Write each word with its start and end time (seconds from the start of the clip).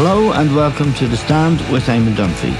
Hello 0.00 0.30
and 0.30 0.54
welcome 0.54 0.94
to 0.94 1.08
The 1.08 1.16
Stand 1.16 1.58
with 1.72 1.86
Eamon 1.86 2.14
Dunphy. 2.14 2.54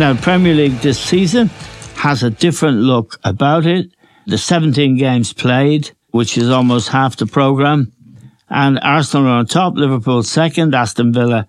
Now, 0.00 0.16
Premier 0.16 0.52
League 0.52 0.80
this 0.80 0.98
season 0.98 1.46
has 1.94 2.24
a 2.24 2.30
different 2.30 2.78
look 2.78 3.20
about 3.22 3.66
it. 3.66 3.92
The 4.26 4.36
17 4.36 4.96
games 4.96 5.32
played, 5.32 5.92
which 6.10 6.36
is 6.36 6.50
almost 6.50 6.88
half 6.88 7.14
the 7.14 7.26
programme, 7.26 7.92
and 8.50 8.80
Arsenal 8.82 9.28
are 9.28 9.36
on 9.36 9.46
top, 9.46 9.76
Liverpool 9.76 10.24
second, 10.24 10.74
Aston 10.74 11.12
Villa 11.12 11.46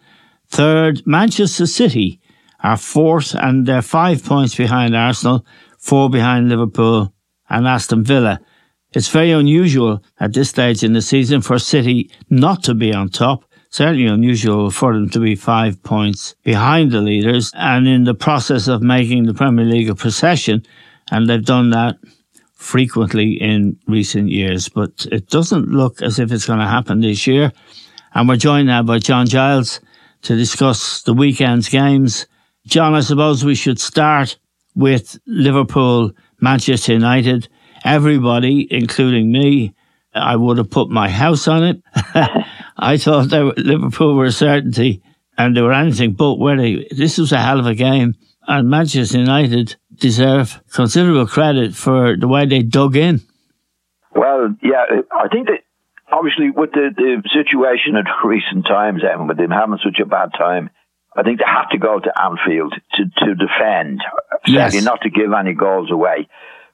third, 0.50 1.02
Manchester 1.08 1.66
City 1.66 2.22
are 2.60 2.78
fourth, 2.78 3.34
and 3.34 3.66
they're 3.66 3.82
five 3.82 4.24
points 4.24 4.54
behind 4.54 4.96
Arsenal, 4.96 5.44
four 5.80 6.12
behind 6.12 6.50
Liverpool 6.50 7.12
and 7.50 7.68
Aston 7.68 8.04
Villa. 8.04 8.40
It's 8.92 9.10
very 9.10 9.32
unusual 9.32 10.04
at 10.20 10.34
this 10.34 10.52
stage 10.52 10.84
in 10.84 10.94
the 10.94 11.02
season 11.02 11.42
for 11.42 11.58
City 11.58 12.12
not 12.30 12.62
to 12.66 12.76
be 12.76 12.94
on 12.94 13.10
top 13.10 13.46
certainly 13.74 14.06
unusual 14.06 14.70
for 14.70 14.94
them 14.94 15.10
to 15.10 15.20
be 15.20 15.34
five 15.34 15.82
points 15.82 16.36
behind 16.44 16.92
the 16.92 17.02
leaders 17.02 17.52
and 17.56 17.88
in 17.88 18.04
the 18.04 18.14
process 18.14 18.68
of 18.68 18.84
making 18.84 19.24
the 19.24 19.34
Premier 19.34 19.66
League 19.66 19.90
a 19.90 19.96
procession. 19.96 20.64
And 21.10 21.28
they've 21.28 21.44
done 21.44 21.72
that 21.72 21.96
frequently 22.54 23.32
in 23.34 23.80
recent 23.88 24.30
years, 24.30 24.70
but 24.70 25.08
it 25.12 25.28
doesn't 25.28 25.70
look 25.70 26.04
as 26.04 26.20
if 26.20 26.32
it's 26.32 26.46
going 26.46 26.60
to 26.60 26.68
happen 26.68 27.00
this 27.00 27.26
year. 27.26 27.52
And 28.14 28.30
we're 28.30 28.36
joined 28.36 28.68
now 28.68 28.84
by 28.84 29.00
John 29.00 29.26
Giles 29.26 29.80
to 30.22 30.36
discuss 30.36 31.02
the 31.02 31.16
weekend's 31.16 31.68
games. 31.68 32.28
John, 32.68 32.94
I 32.94 33.00
suppose 33.00 33.44
we 33.44 33.56
should 33.56 33.80
start 33.80 34.38
with 34.76 35.20
Liverpool, 35.26 36.12
Manchester 36.40 36.94
United. 36.94 37.48
Everybody, 37.84 38.68
including 38.70 39.32
me, 39.32 39.74
I 40.14 40.36
would 40.36 40.60
have 40.60 40.70
put 40.70 40.92
my 40.92 41.10
house 41.10 41.48
on 41.48 41.64
it. 41.64 41.82
I 42.78 42.98
thought 42.98 43.30
that 43.30 43.58
Liverpool 43.58 44.16
were 44.16 44.26
a 44.26 44.32
certainty 44.32 45.02
and 45.38 45.56
they 45.56 45.62
were 45.62 45.74
anything 45.74 46.14
but 46.14 46.36
winning. 46.36 46.86
This 46.92 47.18
was 47.18 47.32
a 47.32 47.40
hell 47.40 47.60
of 47.60 47.66
a 47.66 47.76
game. 47.76 48.16
And 48.48 48.70
Manchester 48.70 49.20
United 49.20 49.76
deserve 49.96 50.62
considerable 50.72 51.28
credit 51.28 51.76
for 51.76 52.18
the 52.18 52.28
way 52.28 52.46
they 52.46 52.62
dug 52.62 52.96
in. 52.96 53.22
Well, 54.16 54.56
yeah, 54.62 54.84
I 55.12 55.28
think 55.30 55.48
that 55.48 55.60
obviously 56.12 56.52
with 56.52 56.72
the, 56.72 56.90
the 56.96 57.24
situation 57.34 57.96
at 57.96 58.06
recent 58.26 58.66
times, 58.66 59.02
and 59.04 59.28
with 59.28 59.38
them 59.38 59.52
having 59.52 59.80
such 59.84 60.00
a 60.02 60.06
bad 60.06 60.32
time, 60.38 60.70
I 61.16 61.24
think 61.24 61.40
they 61.40 61.46
have 61.46 61.70
to 61.70 61.78
go 61.78 62.00
to 62.00 62.22
Anfield 62.22 62.74
to, 62.96 63.04
to 63.26 63.36
defend, 63.36 64.02
yes. 64.48 64.74
not 64.84 65.02
to 65.02 65.10
give 65.10 65.32
any 65.32 65.54
goals 65.54 65.92
away 65.92 66.28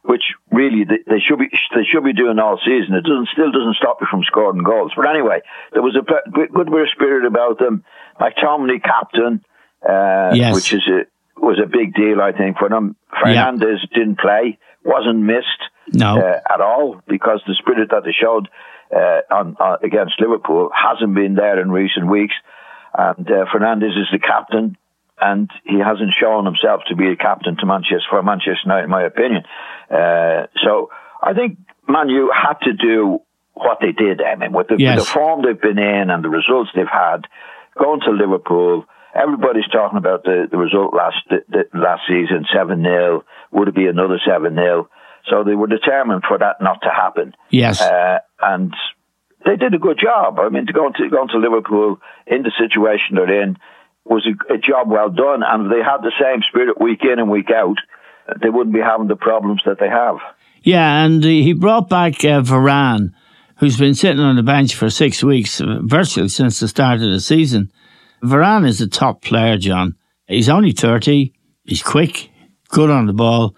which 0.04 0.24
really 0.52 0.86
they 0.86 1.20
should 1.20 1.40
be 1.40 1.50
they 1.76 1.84
should 1.84 2.04
be 2.04 2.14
doing 2.14 2.40
all 2.40 2.58
season. 2.66 2.96
It 2.96 3.04
doesn't 3.04 3.30
still 3.34 3.52
doesn't 3.52 3.76
stop 3.76 3.98
you 4.02 4.08
from 4.10 4.24
scoring 4.24 4.64
goals. 4.64 4.94
But 4.96 5.10
anyway, 5.10 5.42
there 5.74 5.82
was 5.82 5.96
a 5.96 6.06
good 6.32 6.54
bit 6.54 6.82
of 6.82 6.90
spirit 6.92 7.26
about 7.26 7.60
them. 7.60 7.84
McTominay 8.20 8.84
captain, 8.84 9.44
uh, 9.88 10.32
yes. 10.34 10.56
which 10.56 10.74
is 10.74 10.88
a 10.88 11.06
was 11.40 11.60
a 11.62 11.68
big 11.68 11.94
deal 11.94 12.22
I 12.22 12.32
think 12.32 12.58
for 12.58 12.70
them. 12.70 12.96
Fernandes 13.14 13.80
yeah. 13.84 13.98
didn't 13.98 14.20
play, 14.20 14.58
wasn't 14.84 15.20
missed 15.20 15.64
no. 15.94 16.20
uh, 16.20 16.40
at 16.54 16.62
all 16.62 17.02
because 17.08 17.42
the 17.48 17.56
spirit 17.56 17.90
that 17.92 18.04
they 18.04 18.12
showed 18.12 18.50
uh, 18.96 19.22
on, 19.32 19.56
on, 19.60 19.78
against 19.84 20.20
Liverpool 20.20 20.70
hasn't 20.74 21.14
been 21.14 21.36
there 21.36 21.60
in 21.62 21.72
recent 21.72 22.08
weeks. 22.08 22.34
And 22.98 23.30
uh, 23.30 23.46
Fernandes 23.54 23.98
is 23.98 24.08
the 24.12 24.20
captain 24.20 24.78
and 25.22 25.50
he 25.66 25.80
hasn't 25.80 26.14
shown 26.20 26.46
himself 26.46 26.82
to 26.88 26.96
be 26.96 27.10
a 27.10 27.16
captain 27.16 27.58
to 27.58 27.66
Manchester 27.66 28.08
for 28.10 28.24
Manchester 28.24 28.66
United, 28.66 28.86
in 28.86 28.90
my 28.90 29.04
opinion. 29.04 29.44
Uh, 29.90 30.48
so 30.64 30.90
I 31.22 31.34
think 31.34 31.58
Manu 31.88 32.30
had 32.34 32.56
to 32.64 32.74
do 32.74 33.20
what 33.54 33.80
they 33.82 33.92
did. 33.92 34.22
I 34.22 34.36
mean, 34.36 34.54
with 34.54 34.68
the, 34.68 34.76
yes. 34.78 34.98
with 34.98 35.06
the 35.06 35.12
form 35.12 35.42
they've 35.44 35.60
been 35.60 35.80
in 35.80 36.10
and 36.10 36.24
the 36.24 36.30
results 36.30 36.70
they've 36.76 36.88
had, 36.88 37.28
going 37.78 38.02
to 38.02 38.12
Liverpool. 38.12 38.86
Everybody's 39.16 39.68
talking 39.72 39.98
about 39.98 40.24
the, 40.24 40.48
the 40.50 40.58
result 40.58 40.94
last 40.94 41.18
the, 41.30 41.40
the 41.50 41.64
last 41.78 42.04
season, 42.08 42.46
seven 42.54 42.84
0 42.84 43.24
Would 43.52 43.70
it 43.70 43.76
be 43.76 43.88
another 43.88 44.20
seven 44.26 44.54
0 44.54 44.88
So 45.30 45.44
they 45.44 45.56
were 45.56 45.68
determined 45.68 46.24
for 46.28 46.38
that 46.38 46.62
not 46.62 46.82
to 46.84 46.90
happen. 46.90 47.34
Yes, 47.50 47.82
uh, 47.82 48.20
and 48.42 48.74
they 49.46 49.56
did 49.56 49.74
a 49.74 49.80
good 49.80 49.98
job. 50.00 50.38
I 50.40 50.50
mean, 50.50 50.68
to 50.68 50.74
go 50.74 50.90
to 50.90 51.10
going 51.10 51.30
to 51.30 51.40
Liverpool 51.40 52.00
in 52.28 52.44
the 52.44 52.52
situation 52.60 53.16
they're 53.16 53.42
in 53.42 53.58
was 54.06 54.28
a, 54.28 54.54
a 54.54 54.58
job 54.58 54.90
well 54.90 55.10
done, 55.10 55.44
and 55.46 55.66
if 55.66 55.72
they 55.72 55.84
had 55.84 56.02
the 56.02 56.12
same 56.20 56.42
spirit 56.50 56.80
week 56.82 57.02
in 57.04 57.20
and 57.20 57.30
week 57.30 57.50
out, 57.52 57.78
they 58.42 58.50
wouldn't 58.50 58.76
be 58.76 58.82
having 58.82 59.08
the 59.08 59.16
problems 59.16 59.62
that 59.66 59.80
they 59.80 59.90
have. 59.90 60.18
Yeah, 60.64 61.04
and 61.04 61.24
he 61.24 61.54
brought 61.54 61.90
back 61.90 62.24
uh, 62.26 62.42
Varane, 62.42 63.12
who's 63.58 63.78
been 63.78 63.96
sitting 63.96 64.20
on 64.20 64.36
the 64.36 64.44
bench 64.44 64.76
for 64.76 64.90
six 64.90 65.24
weeks, 65.24 65.62
uh, 65.62 65.80
virtually 65.82 66.30
since 66.30 66.60
the 66.60 66.68
start 66.68 67.02
of 67.02 67.10
the 67.10 67.20
season. 67.20 67.72
Varane 68.24 68.68
is 68.68 68.82
a 68.82 68.88
top 68.88 69.22
player, 69.22 69.58
John. 69.58 69.96
He's 70.28 70.50
only 70.50 70.72
30. 70.72 71.34
He's 71.64 71.82
quick, 71.82 72.30
good 72.70 72.90
on 72.90 73.06
the 73.06 73.14
ball. 73.14 73.56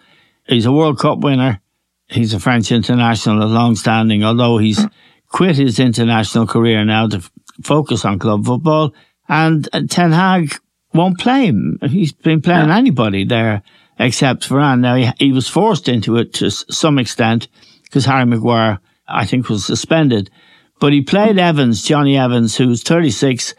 He's 0.47 0.65
a 0.65 0.71
World 0.71 0.99
Cup 0.99 1.19
winner. 1.19 1.61
He's 2.07 2.33
a 2.33 2.39
French 2.39 2.71
international, 2.71 3.47
long 3.47 3.75
standing, 3.75 4.23
although 4.23 4.57
he's 4.57 4.85
quit 5.29 5.55
his 5.55 5.79
international 5.79 6.45
career 6.45 6.83
now 6.83 7.07
to 7.07 7.17
f- 7.17 7.31
focus 7.63 8.03
on 8.03 8.19
club 8.19 8.45
football. 8.45 8.93
And 9.31 9.69
Ten 9.89 10.11
Hag 10.11 10.53
won't 10.93 11.17
play 11.17 11.45
him. 11.45 11.79
He's 11.83 12.11
been 12.11 12.41
playing 12.41 12.67
yeah. 12.67 12.75
anybody 12.75 13.23
there 13.23 13.63
except 13.97 14.49
Varane. 14.49 14.81
Now, 14.81 14.95
he, 14.95 15.09
he 15.17 15.31
was 15.31 15.47
forced 15.47 15.87
into 15.87 16.17
it 16.17 16.33
to 16.33 16.51
some 16.51 16.99
extent 16.99 17.47
because 17.83 18.03
Harry 18.03 18.25
Maguire, 18.25 18.79
I 19.07 19.25
think, 19.25 19.47
was 19.47 19.65
suspended. 19.65 20.29
But 20.81 20.91
he 20.91 21.01
played 21.01 21.39
Evans, 21.39 21.81
Jonny 21.81 22.17
Evans, 22.17 22.57
who's 22.57 22.83
36, 22.83 23.55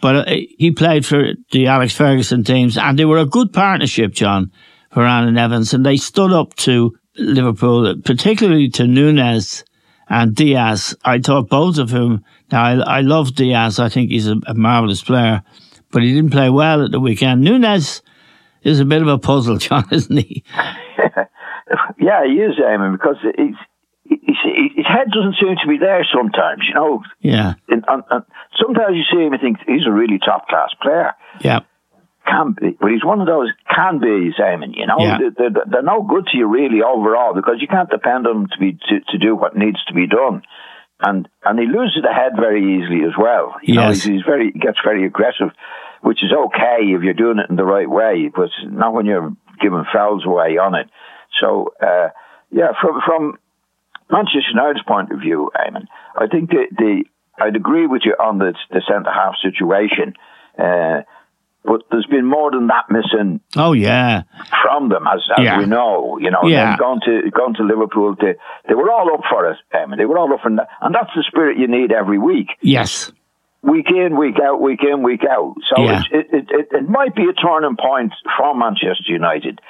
but 0.00 0.28
uh, 0.28 0.34
he 0.58 0.70
played 0.70 1.04
for 1.04 1.32
the 1.50 1.66
Alex 1.66 1.92
Ferguson 1.92 2.44
teams, 2.44 2.78
and 2.78 2.96
they 2.96 3.04
were 3.04 3.18
a 3.18 3.26
good 3.26 3.52
partnership, 3.52 4.12
John, 4.12 4.52
Varane 4.92 5.26
and 5.26 5.38
Evans, 5.38 5.74
and 5.74 5.84
they 5.84 5.96
stood 5.96 6.32
up 6.32 6.54
to 6.56 6.94
Liverpool, 7.16 7.96
particularly 8.04 8.68
to 8.68 8.86
Nunez 8.86 9.64
and 10.08 10.34
Diaz. 10.34 10.94
I 11.04 11.18
thought 11.18 11.48
both 11.48 11.78
of 11.78 11.90
whom. 11.90 12.24
Now 12.52 12.64
I, 12.64 12.98
I 12.98 13.00
love 13.00 13.34
Diaz. 13.34 13.78
I 13.78 13.88
think 13.88 14.10
he's 14.10 14.28
a, 14.28 14.36
a 14.46 14.54
marvelous 14.54 15.02
player, 15.02 15.42
but 15.90 16.02
he 16.02 16.14
didn't 16.14 16.30
play 16.30 16.50
well 16.50 16.84
at 16.84 16.90
the 16.90 17.00
weekend. 17.00 17.42
Nunez 17.42 18.02
is 18.62 18.80
a 18.80 18.84
bit 18.84 19.02
of 19.02 19.08
a 19.08 19.18
puzzle, 19.18 19.56
John, 19.58 19.84
isn't 19.90 20.16
he? 20.16 20.44
yeah, 21.98 22.24
he 22.26 22.34
is, 22.34 22.56
Eamon, 22.58 22.92
because 22.92 23.16
he's, 23.36 23.54
he's, 24.04 24.36
his 24.76 24.86
head 24.86 25.10
doesn't 25.12 25.36
seem 25.40 25.56
to 25.62 25.68
be 25.68 25.78
there 25.78 26.06
sometimes, 26.12 26.62
you 26.68 26.74
know. 26.74 27.02
Yeah. 27.20 27.54
And, 27.68 27.84
and, 27.88 28.02
and 28.10 28.24
sometimes 28.60 28.96
you 28.96 29.04
see 29.10 29.24
him 29.24 29.32
and 29.32 29.40
think 29.40 29.58
he's 29.66 29.86
a 29.86 29.92
really 29.92 30.18
top 30.18 30.48
class 30.48 30.70
player. 30.82 31.12
Yeah. 31.40 31.60
Can 32.26 32.52
be, 32.58 32.76
but 32.80 32.90
he's 32.90 33.04
one 33.04 33.20
of 33.20 33.26
those 33.26 33.50
can 33.74 33.98
be, 34.00 34.32
Simon. 34.36 34.72
You 34.74 34.86
know, 34.86 34.96
Yeah. 34.98 35.18
they're, 35.18 35.50
they're, 35.50 35.64
they're 35.70 35.82
no 35.82 36.02
good 36.02 36.26
to 36.32 36.36
you 36.36 36.46
really 36.46 36.82
overall 36.82 37.34
because 37.34 37.56
you 37.60 37.68
can't 37.68 37.88
depend 37.90 38.26
on 38.26 38.36
him 38.36 38.46
to 38.48 38.58
be 38.58 38.72
to, 38.88 39.00
to 39.12 39.18
do 39.18 39.34
what 39.36 39.56
needs 39.56 39.82
to 39.86 39.94
be 39.94 40.06
done, 40.06 40.42
and 41.00 41.28
and 41.44 41.58
he 41.58 41.66
loses 41.66 42.02
the 42.02 42.12
head 42.12 42.32
very 42.36 42.62
easily 42.76 43.04
as 43.06 43.14
well. 43.18 43.54
You 43.62 43.74
know, 43.76 43.88
Yes. 43.88 44.02
he's, 44.02 44.14
he's 44.16 44.22
very 44.26 44.50
he 44.52 44.58
gets 44.58 44.78
very 44.84 45.06
aggressive, 45.06 45.50
which 46.02 46.22
is 46.22 46.32
okay 46.32 46.78
if 46.94 47.02
you're 47.02 47.14
doing 47.14 47.38
it 47.38 47.48
in 47.50 47.56
the 47.56 47.64
right 47.64 47.88
way, 47.88 48.30
but 48.34 48.50
not 48.68 48.92
when 48.92 49.06
you're 49.06 49.32
giving 49.60 49.84
fouls 49.92 50.24
away 50.26 50.58
on 50.58 50.74
it. 50.74 50.88
So 51.40 51.72
uh, 51.82 52.08
yeah, 52.50 52.72
from 52.80 53.00
from 53.06 53.38
Manchester 54.10 54.50
United's 54.54 54.82
point 54.86 55.10
of 55.12 55.20
view, 55.20 55.50
Eamon, 55.56 55.86
I 56.16 56.26
think 56.28 56.50
the, 56.50 56.64
the 56.76 57.04
I'd 57.38 57.56
agree 57.56 57.86
with 57.86 58.02
you 58.04 58.14
on 58.18 58.38
the 58.38 58.54
the 58.70 58.82
centre 58.88 59.10
half 59.12 59.34
situation, 59.42 60.14
uh, 60.58 61.02
but 61.66 61.82
there's 61.90 62.06
been 62.06 62.24
more 62.24 62.50
than 62.50 62.68
that 62.68 62.84
missing 62.90 63.40
Oh 63.56 63.72
yeah, 63.72 64.22
from 64.62 64.88
them, 64.88 65.06
as, 65.06 65.20
as 65.36 65.44
Yeah. 65.44 65.58
we 65.58 65.66
know. 65.66 66.18
You 66.20 66.30
know, 66.30 66.44
Yeah. 66.44 66.70
they've 66.70 66.78
gone 66.78 67.00
to 67.06 67.30
gone 67.30 67.54
to 67.54 67.62
Liverpool. 67.64 68.16
To, 68.16 68.34
they 68.68 68.74
were 68.74 68.90
all 68.90 69.12
up 69.14 69.22
for 69.28 69.50
it, 69.50 69.58
Eamon. 69.74 69.96
They 69.96 70.04
were 70.06 70.18
all 70.18 70.32
up 70.32 70.40
for 70.42 70.50
that, 70.56 70.68
and 70.80 70.94
that's 70.94 71.10
the 71.14 71.24
spirit 71.26 71.58
you 71.58 71.66
need 71.68 71.92
every 71.92 72.18
week 72.18 72.48
yes, 72.60 73.10
week 73.62 73.90
in, 73.90 74.16
week 74.16 74.36
out, 74.42 74.60
week 74.60 74.80
in, 74.82 75.02
week 75.02 75.22
out. 75.28 75.54
So 75.74 75.82
Yeah. 75.82 75.98
it's, 76.00 76.08
it, 76.12 76.26
it, 76.34 76.46
it, 76.50 76.68
it 76.72 76.88
might 76.88 77.14
be 77.16 77.24
a 77.28 77.32
turning 77.32 77.76
point 77.76 78.12
for 78.38 78.54
Manchester 78.54 79.08
United 79.12 79.60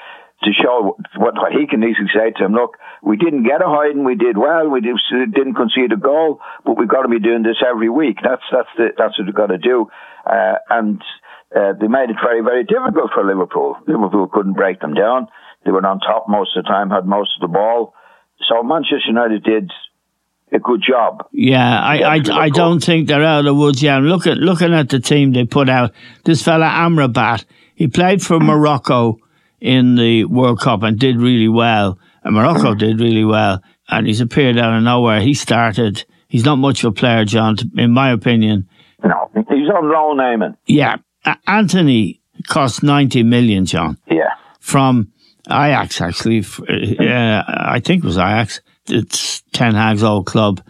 to 0.43 0.53
show 0.53 0.97
what, 1.17 1.35
what 1.41 1.53
he 1.53 1.67
can 1.67 1.83
easily 1.83 2.09
say 2.15 2.31
to 2.37 2.45
him. 2.45 2.53
Look, 2.53 2.77
we 3.03 3.17
didn't 3.17 3.45
get 3.45 3.63
a 3.63 3.67
hiding, 3.67 4.05
we 4.05 4.17
did 4.17 4.37
well, 4.37 4.69
we 4.69 4.83
did, 4.83 4.97
didn't 5.33 5.55
concede 5.55 5.93
a 5.93 5.97
goal, 5.97 6.41
but 6.65 6.77
we've 6.77 6.89
got 6.89 7.03
to 7.03 7.09
be 7.09 7.19
doing 7.19 7.43
this 7.43 7.57
every 7.67 7.89
week. 7.89 8.19
That's 8.23 8.43
that's 8.53 8.69
the, 8.77 8.89
that's 8.99 9.19
what 9.19 9.25
we've 9.27 9.35
got 9.35 9.47
to 9.47 9.57
do. 9.59 9.89
Uh, 10.27 10.57
and 10.69 11.01
uh, 11.55 11.73
they 11.81 11.89
made 11.89 12.11
it 12.11 12.17
very 12.23 12.43
very 12.43 12.65
difficult 12.65 13.11
for 13.15 13.25
Liverpool. 13.25 13.77
Liverpool 13.87 14.29
couldn't 14.33 14.55
break 14.55 14.81
them 14.81 14.95
down. 14.95 15.29
They 15.65 15.71
were 15.71 15.85
on 15.85 16.01
top 16.01 16.29
most 16.29 16.57
of 16.57 16.65
the 16.65 16.69
time, 16.69 16.91
had 16.91 17.07
most 17.07 17.31
of 17.37 17.41
the 17.41 17.53
ball. 17.53 17.95
So 18.49 18.63
Manchester 18.63 19.09
United 19.09 19.43
did 19.43 19.71
a 20.53 20.59
good 20.59 20.83
job. 20.87 21.27
yeah. 21.33 21.81
I, 21.81 22.17
I, 22.17 22.21
I 22.33 22.49
don't 22.51 22.83
think 22.83 23.09
they're 23.09 23.23
out 23.23 23.41
of 23.41 23.45
the 23.47 23.55
woods 23.55 23.83
yet. 23.83 24.01
Look 24.03 24.27
at 24.27 24.37
looking 24.37 24.73
at 24.73 24.89
the 24.89 25.01
team 25.01 25.33
they 25.33 25.45
put 25.45 25.69
out. 25.69 25.93
This 26.25 26.43
fella 26.43 26.67
Amrabat, 26.67 27.45
he 27.75 27.89
played 27.89 28.23
for 28.23 28.39
Morocco 28.39 29.19
in 29.61 29.97
the 29.97 30.25
World 30.25 30.61
Cup 30.61 30.83
and 30.83 30.99
did 30.99 31.17
really 31.17 31.49
well. 31.49 31.99
And 32.23 32.35
Morocco 32.35 32.75
did 32.85 33.01
really 33.01 33.25
well, 33.25 33.63
and 33.89 34.07
he's 34.07 34.21
appeared 34.21 34.59
out 34.59 34.77
of 34.77 34.83
nowhere. 34.83 35.21
He 35.21 35.35
started. 35.35 36.05
He's 36.29 36.45
not 36.45 36.57
much 36.57 36.85
of 36.85 36.91
a 36.91 36.95
player, 36.95 37.25
John, 37.25 37.57
in 37.77 37.91
my 37.93 38.11
opinion. 38.11 38.69
No, 39.05 39.31
he's 39.35 39.69
on 39.69 39.91
loan, 39.91 40.19
Eamon. 40.19 40.57
Yeah, 40.67 40.97
Antony 41.47 42.21
cost 42.49 42.83
ninety 42.83 43.23
million, 43.23 43.65
John. 43.67 43.99
Yeah. 44.11 44.31
from 44.61 45.13
Ajax, 45.49 46.01
actually. 46.01 46.39
F- 46.41 46.61
Uh, 46.69 47.43
I 47.47 47.81
think 47.85 48.03
it 48.05 48.07
was 48.07 48.17
Ajax. 48.19 48.61
It's 48.89 49.43
Ten 49.53 49.75
Hag's 49.75 50.03
old 50.03 50.27
club. 50.27 50.61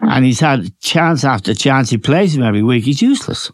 And 0.00 0.24
he's 0.24 0.40
had 0.40 0.78
chance 0.80 1.24
after 1.24 1.54
chance. 1.54 1.90
He 1.90 1.98
plays 1.98 2.36
him 2.36 2.42
every 2.42 2.62
week. 2.62 2.84
He's 2.84 3.00
useless. 3.02 3.50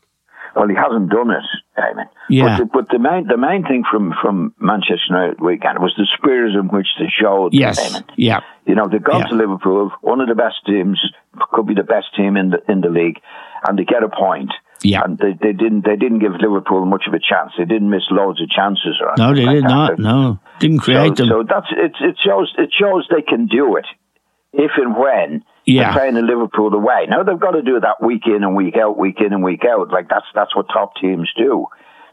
Well, 0.57 0.69
he 0.69 0.75
hasn't 0.75 1.11
done 1.11 1.31
it, 1.31 1.45
Eamon. 1.79 2.07
Yeah. 2.29 2.45
But, 2.45 2.59
the, 2.59 2.65
but 2.73 2.89
the 2.91 2.99
main 2.99 3.27
the 3.29 3.37
main 3.37 3.63
thing 3.63 3.85
from 3.91 4.13
from 4.21 4.53
Manchester 4.59 4.99
United 5.11 5.41
weekend 5.41 5.79
was 5.79 5.95
the 5.97 6.07
spirit 6.19 6.55
in 6.57 6.67
which 6.69 6.89
they 6.99 7.07
showed. 7.09 7.55
Yes. 7.55 8.03
Yeah. 8.17 8.41
You 8.67 8.75
know, 8.75 8.89
they 8.89 8.99
got 8.99 9.19
Yeah. 9.21 9.27
to 9.29 9.35
Liverpool, 9.37 9.93
one 10.03 10.21
of 10.21 10.29
the 10.29 10.35
best 10.35 10.57
teams, 10.67 11.01
could 11.53 11.67
be 11.67 11.75
the 11.75 11.85
best 11.85 12.07
team 12.17 12.37
in 12.37 12.51
the 12.51 12.59
in 12.69 12.81
the 12.81 12.89
league, 12.91 13.21
and 13.67 13.79
they 13.79 13.85
get 13.85 14.03
a 14.03 14.09
point. 14.09 14.51
Yeah. 14.83 15.03
And 15.05 15.19
they, 15.19 15.33
they 15.41 15.53
didn't 15.53 15.85
they 15.85 15.97
didn't 15.97 16.21
give 16.21 16.33
Liverpool 16.41 16.85
much 16.87 17.05
of 17.07 17.13
a 17.15 17.19
chance. 17.19 17.53
They 17.59 17.65
didn't 17.67 17.91
miss 17.91 18.05
loads 18.11 18.41
of 18.41 18.49
chances 18.49 18.97
or 19.01 19.13
No, 19.19 19.35
they 19.35 19.45
did 19.45 19.65
not. 19.65 19.99
No. 19.99 20.39
Didn't 20.59 20.79
create 20.79 21.19
so, 21.19 21.25
them. 21.25 21.29
so 21.29 21.45
that's 21.49 21.67
it. 21.71 21.93
It 22.01 22.17
shows 22.25 22.55
it 22.57 22.71
shows 22.73 23.07
they 23.11 23.23
can 23.23 23.47
do 23.47 23.77
it 23.77 23.87
if 24.53 24.71
and 24.77 24.97
when 24.97 25.45
Yeah. 25.67 25.93
they're 25.93 25.93
playing 26.01 26.17
in 26.17 26.27
Liverpool 26.27 26.73
away. 26.75 27.07
Now 27.09 27.23
they've 27.23 27.39
got 27.39 27.53
to 27.53 27.63
do 27.63 27.79
that 27.81 28.03
week 28.03 28.23
in 28.27 28.43
and 28.43 28.57
week 28.57 28.77
out, 28.77 28.97
week 28.99 29.21
in 29.21 29.33
and 29.33 29.43
week 29.45 29.65
out. 29.65 29.91
Like 29.91 30.09
that's 30.09 30.27
that's 30.35 30.57
what 30.57 30.67
top 30.73 30.95
teams 30.97 31.31
do. 31.37 31.67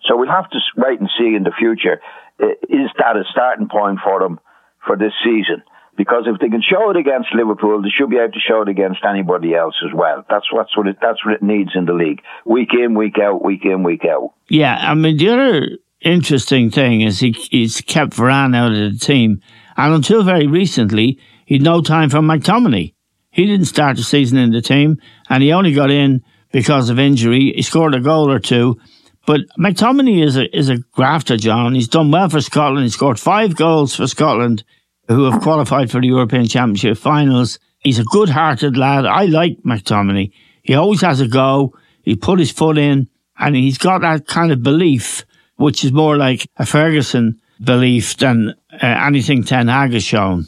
So 0.06 0.18
we'll 0.18 0.30
have 0.30 0.50
to 0.50 0.60
wait 0.76 1.00
and 1.00 1.10
see 1.18 1.36
in 1.36 1.44
the 1.44 1.52
future. 1.58 2.02
Is 2.40 2.90
that 3.00 3.16
a 3.18 3.24
starting 3.32 3.68
point 3.70 4.00
for 4.04 4.20
them 4.20 4.40
for 4.86 4.96
this 4.96 5.14
season? 5.24 5.64
Because 5.98 6.26
if 6.28 6.40
they 6.40 6.50
can 6.50 6.62
show 6.62 6.92
it 6.92 6.96
against 6.96 7.34
Liverpool, 7.34 7.82
they 7.82 7.90
should 7.90 8.12
be 8.12 8.18
able 8.18 8.32
to 8.32 8.40
show 8.40 8.62
it 8.62 8.70
against 8.70 9.00
anybody 9.04 9.56
else 9.56 9.76
as 9.84 9.92
well. 9.94 10.24
That's 10.30 10.46
what's 10.54 10.78
what 10.78 10.88
it, 10.88 10.98
that's 11.02 11.26
what 11.26 11.34
it 11.34 11.42
needs 11.42 11.72
in 11.74 11.86
the 11.86 11.94
league. 11.94 12.22
Week 12.46 12.70
in, 12.74 12.94
week 12.94 13.18
out, 13.20 13.44
week 13.44 13.66
in, 13.66 13.82
week 13.84 14.06
out. 14.06 14.34
Yeah, 14.48 14.78
I 14.80 14.94
mean, 14.94 15.18
the 15.18 15.30
other 15.30 15.68
interesting 16.02 16.70
thing 16.70 17.02
is 17.02 17.20
he, 17.20 17.32
he's 17.32 17.82
kept 17.82 18.14
Varane 18.14 18.56
out 18.56 18.72
of 18.72 18.94
the 18.94 19.00
team. 19.00 19.42
And 19.76 19.96
until 19.96 20.24
very 20.24 20.46
recently, 20.46 21.20
he'd 21.46 21.64
no 21.64 21.82
time 21.82 22.10
for 22.10 22.20
McTominay. 22.20 22.94
He 23.32 23.46
didn't 23.46 23.66
start 23.66 23.98
the 23.98 24.04
season 24.04 24.38
in 24.38 24.52
the 24.52 24.62
team, 24.62 24.98
and 25.30 25.44
he 25.44 25.52
only 25.52 25.74
got 25.74 25.92
in 25.92 26.24
because 26.52 26.90
of 26.90 27.00
injury. 27.00 27.54
He 27.56 27.62
scored 27.62 27.94
a 27.96 28.00
goal 28.00 28.32
or 28.32 28.40
two. 28.40 28.80
But 29.26 29.42
McTominay 29.60 30.24
is 30.24 30.38
a, 30.38 30.58
is 30.58 30.70
a 30.70 30.78
grafter, 30.78 31.38
John. 31.38 31.76
He's 31.76 31.90
done 31.90 32.12
well 32.12 32.30
for 32.30 32.40
Scotland. 32.40 32.86
He 32.86 32.90
scored 32.90 33.20
five 33.20 33.56
goals 33.56 33.96
for 33.96 34.08
Scotland, 34.08 34.64
who 35.08 35.24
have 35.30 35.42
qualified 35.42 35.90
for 35.92 36.02
the 36.02 36.08
European 36.08 36.46
Championship 36.48 36.98
finals. 36.98 37.60
He's 37.80 38.00
a 38.00 38.04
good 38.06 38.30
hearted 38.30 38.76
lad. 38.78 39.06
I 39.06 39.26
like 39.26 39.58
McTominay. 39.64 40.32
He 40.64 40.74
always 40.76 41.02
has 41.02 41.22
a 41.22 41.28
go. 41.28 41.74
He 42.04 42.16
put 42.16 42.40
his 42.40 42.52
foot 42.52 42.78
in 42.78 43.08
and 43.40 43.56
he's 43.56 43.78
got 43.78 44.02
that 44.02 44.28
kind 44.28 44.52
of 44.52 44.64
belief, 44.64 45.26
which 45.56 45.84
is 45.86 45.92
more 45.92 46.18
like 46.18 46.48
a 46.58 46.66
Ferguson 46.66 47.40
belief 47.64 48.18
than 48.18 48.54
uh, 48.74 48.78
anything 48.86 49.44
Ten 49.44 49.68
Hag 49.68 49.94
has 49.94 50.04
shown. 50.04 50.46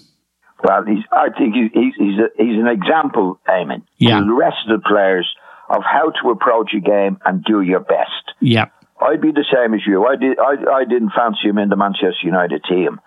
Well, 0.63 0.83
he's, 0.85 1.03
I 1.11 1.29
think 1.37 1.55
he's, 1.55 1.71
he's, 1.73 1.93
he's, 1.97 2.19
a, 2.19 2.27
he's 2.37 2.59
an 2.59 2.67
example, 2.67 3.39
Eamon, 3.47 3.83
Yeah. 3.97 4.19
to 4.19 4.25
the 4.25 4.33
rest 4.33 4.57
of 4.67 4.81
the 4.81 4.85
players 4.87 5.27
of 5.69 5.83
how 5.83 6.11
to 6.21 6.29
approach 6.31 6.71
a 6.75 6.79
game 6.81 7.17
and 7.25 7.43
do 7.45 7.61
your 7.61 7.79
best. 7.79 8.33
Yeah. 8.41 8.65
I'd 8.99 9.21
be 9.21 9.31
the 9.31 9.45
same 9.53 9.73
as 9.73 9.81
you. 9.87 10.05
I 10.05 10.17
did. 10.17 10.37
I, 10.37 10.79
I 10.79 10.83
didn't 10.83 11.11
fancy 11.15 11.47
him 11.47 11.57
in 11.57 11.69
the 11.69 11.77
Manchester 11.77 12.17
United 12.23 12.63
team, 12.67 12.99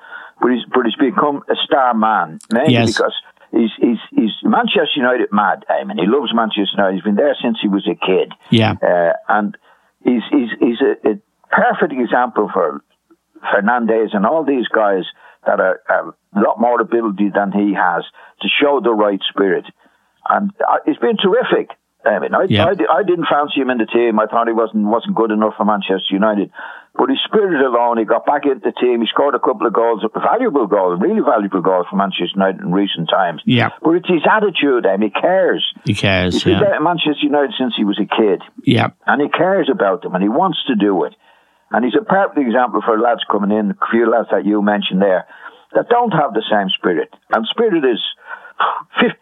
but 0.43 0.51
he's 0.51 0.65
but 0.75 0.85
he's 0.85 0.97
become 0.97 1.43
a 1.49 1.55
star 1.65 1.95
man 1.95 2.39
mainly 2.53 2.73
Yes. 2.75 2.89
because 2.97 3.15
he's 3.53 3.71
he's 3.79 3.99
he's 4.11 4.33
Manchester 4.43 4.97
United 4.97 5.29
mad. 5.33 5.65
Eamon. 5.71 5.99
He 6.01 6.07
loves 6.07 6.35
Manchester 6.35 6.75
United. 6.77 6.95
He's 6.97 7.05
been 7.05 7.15
there 7.15 7.37
since 7.41 7.59
he 7.63 7.69
was 7.69 7.87
a 7.89 7.95
kid. 7.95 8.33
Yeah. 8.51 8.75
Uh, 8.83 9.13
and 9.29 9.57
he's 10.05 10.23
he's 10.31 10.51
he's 10.61 10.81
a, 10.83 10.93
a 11.09 11.15
perfect 11.51 11.93
example 11.93 12.51
for 12.53 12.83
Fernandes 13.53 14.15
and 14.15 14.27
all 14.27 14.45
these 14.45 14.69
guys 14.69 15.05
that 15.47 15.61
are, 15.61 15.81
have 15.89 16.07
a 16.37 16.41
lot 16.41 16.61
more 16.61 16.81
ability 16.81 17.31
than 17.35 17.53
he 17.53 17.75
has 17.75 18.05
to 18.41 18.49
show 18.49 18.81
the 18.83 18.93
right 18.93 19.21
spirit. 19.29 19.65
And 20.29 20.53
uh, 20.67 20.79
it's 20.87 21.01
been 21.01 21.17
terrific. 21.17 21.71
I 22.05 22.19
mean, 22.19 22.35
I, 22.35 22.47
Yeah. 22.49 22.67
I, 22.67 22.99
I 22.99 23.03
didn't 23.03 23.27
fancy 23.31 23.61
him 23.61 23.71
in 23.71 23.79
the 23.79 23.87
team. 23.87 24.19
I 24.19 24.27
thought 24.27 24.47
he 24.49 24.53
wasn't 24.53 24.87
wasn't 24.87 25.15
good 25.15 25.31
enough 25.31 25.55
for 25.57 25.65
Manchester 25.65 26.11
United. 26.11 26.51
But 26.95 27.09
his 27.09 27.19
spirit 27.25 27.65
alone, 27.65 27.97
he 27.97 28.05
got 28.05 28.27
back 28.27 28.45
into 28.45 28.61
the 28.61 28.73
team. 28.73 29.01
He 29.01 29.07
scored 29.07 29.35
a 29.35 29.39
couple 29.39 29.67
of 29.67 29.73
goals, 29.73 30.05
valuable 30.13 30.67
goals, 30.67 31.01
really 31.01 31.23
valuable 31.25 31.63
goals 31.63 31.87
for 31.89 31.97
Manchester 31.97 32.37
United 32.37 32.61
in 32.61 32.71
recent 32.71 33.09
times. 33.09 33.41
Yeah. 33.47 33.71
But 33.83 33.93
it's 33.97 34.09
his 34.09 34.21
attitude, 34.29 34.85
and 34.85 35.03
he 35.03 35.09
cares. 35.09 35.65
He 35.87 35.95
cares. 35.95 36.35
He's 36.35 36.45
been 36.45 36.61
Yeah. 36.61 36.77
at 36.77 36.83
Manchester 36.83 37.23
United 37.25 37.55
since 37.57 37.73
he 37.77 37.85
was 37.85 37.99
a 37.99 38.05
kid 38.05 38.43
Yeah. 38.65 38.89
and 39.07 39.23
he 39.23 39.29
cares 39.31 39.71
about 39.73 40.03
them 40.03 40.15
and 40.15 40.23
he 40.23 40.29
wants 40.29 40.59
to 40.67 40.75
do 40.75 41.05
it. 41.05 41.15
And 41.71 41.83
he's 41.83 41.95
a 41.99 42.05
perfect 42.05 42.37
example 42.39 42.83
for 42.85 42.99
lads 43.01 43.25
coming 43.31 43.51
in, 43.57 43.71
a 43.71 43.87
few 43.91 44.05
lads 44.11 44.29
that 44.31 44.45
you 44.45 44.61
mentioned 44.61 45.01
there, 45.01 45.25
that 45.73 45.89
don't 45.89 46.11
have 46.13 46.35
the 46.35 46.43
same 46.51 46.69
spirit. 46.69 47.09
And 47.35 47.47
spirit 47.47 47.83
is 47.87 48.01
50, 49.01 49.17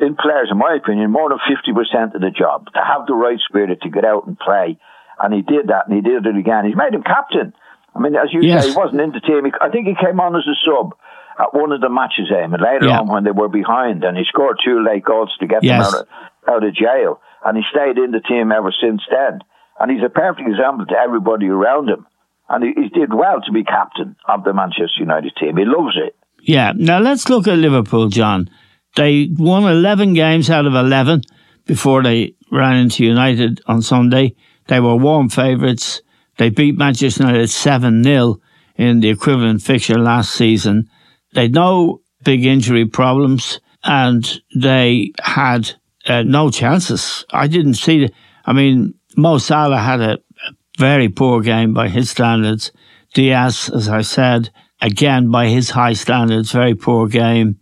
in 0.00 0.16
players, 0.16 0.48
in 0.50 0.58
my 0.58 0.74
opinion, 0.74 1.10
more 1.10 1.28
than 1.28 1.38
50% 1.38 2.14
of 2.14 2.20
the 2.20 2.30
job, 2.30 2.66
to 2.74 2.80
have 2.80 3.06
the 3.06 3.14
right 3.14 3.38
spirit 3.48 3.80
to 3.82 3.90
get 3.90 4.04
out 4.04 4.26
and 4.26 4.38
play. 4.38 4.78
And 5.20 5.32
he 5.34 5.42
did 5.42 5.68
that 5.68 5.86
and 5.86 5.94
he 5.94 6.00
did 6.02 6.26
it 6.26 6.36
again. 6.36 6.64
He's 6.66 6.76
made 6.76 6.94
him 6.94 7.02
captain. 7.02 7.52
I 7.94 7.98
mean, 8.00 8.16
as 8.16 8.32
you 8.32 8.40
Yes. 8.42 8.64
say, 8.64 8.70
he 8.70 8.76
wasn't 8.76 9.00
in 9.02 9.12
the 9.12 9.20
team. 9.20 9.44
I 9.60 9.68
think 9.68 9.86
he 9.86 9.94
came 9.94 10.18
on 10.18 10.34
as 10.34 10.46
a 10.48 10.56
sub 10.64 10.94
at 11.38 11.54
one 11.54 11.72
of 11.72 11.80
the 11.80 11.88
matches, 11.90 12.30
Aim, 12.34 12.54
and 12.54 12.62
later 12.62 12.86
Yeah. 12.86 13.00
on 13.00 13.08
when 13.08 13.24
they 13.24 13.30
were 13.30 13.48
behind, 13.48 14.02
and 14.04 14.16
he 14.16 14.24
scored 14.24 14.58
two 14.64 14.82
late 14.82 15.04
goals 15.04 15.34
to 15.40 15.46
get 15.46 15.62
Yes. 15.62 15.90
them 15.90 16.00
out 16.00 16.00
of, 16.00 16.54
out 16.62 16.64
of 16.64 16.74
jail, 16.74 17.20
and 17.44 17.56
he 17.56 17.62
stayed 17.70 17.98
in 17.98 18.10
the 18.12 18.20
team 18.20 18.50
ever 18.52 18.72
since 18.80 19.02
then. 19.10 19.40
And 19.78 19.90
he's 19.90 20.02
a 20.04 20.08
perfect 20.08 20.48
example 20.48 20.86
to 20.86 20.96
everybody 20.96 21.48
around 21.48 21.88
him. 21.88 22.06
And 22.48 22.64
he, 22.64 22.72
he 22.82 22.88
did 22.88 23.12
well 23.14 23.40
to 23.40 23.52
be 23.52 23.64
captain 23.64 24.16
of 24.28 24.44
the 24.44 24.52
Manchester 24.52 24.98
United 25.00 25.34
team. 25.36 25.56
He 25.56 25.64
loves 25.64 25.96
it. 25.96 26.14
Yeah. 26.40 26.72
Now 26.74 26.98
let's 26.98 27.28
look 27.28 27.46
at 27.48 27.56
Liverpool, 27.58 28.08
John. 28.08 28.48
They 28.96 29.28
won 29.36 29.64
11 29.64 30.14
games 30.14 30.50
out 30.50 30.66
of 30.66 30.74
11 30.74 31.22
before 31.64 32.02
they 32.02 32.34
ran 32.50 32.76
into 32.76 33.04
United 33.04 33.60
on 33.66 33.82
Sunday. 33.82 34.34
They 34.68 34.80
were 34.80 34.96
warm 34.96 35.28
favourites. 35.28 36.02
They 36.38 36.50
beat 36.50 36.76
Manchester 36.76 37.24
United 37.24 37.48
7 37.48 38.04
0 38.04 38.40
in 38.76 39.00
the 39.00 39.10
equivalent 39.10 39.62
fixture 39.62 39.98
last 39.98 40.32
season. 40.32 40.88
They 41.34 41.42
had 41.42 41.54
no 41.54 42.00
big 42.24 42.44
injury 42.44 42.86
problems 42.86 43.60
and 43.84 44.40
they 44.54 45.12
had 45.20 45.72
uh, 46.06 46.22
no 46.22 46.50
chances. 46.50 47.24
I 47.30 47.46
didn't 47.46 47.74
see 47.74 48.08
I 48.44 48.52
mean, 48.52 48.94
Mo 49.16 49.38
Salah 49.38 49.78
had 49.78 50.00
a 50.00 50.18
very 50.78 51.08
poor 51.08 51.40
game 51.40 51.74
by 51.74 51.88
his 51.88 52.10
standards. 52.10 52.72
Diaz, 53.14 53.70
as 53.72 53.88
I 53.88 54.02
said, 54.02 54.50
again 54.80 55.30
by 55.30 55.46
his 55.46 55.70
high 55.70 55.92
standards, 55.92 56.52
very 56.52 56.74
poor 56.74 57.06
game. 57.08 57.58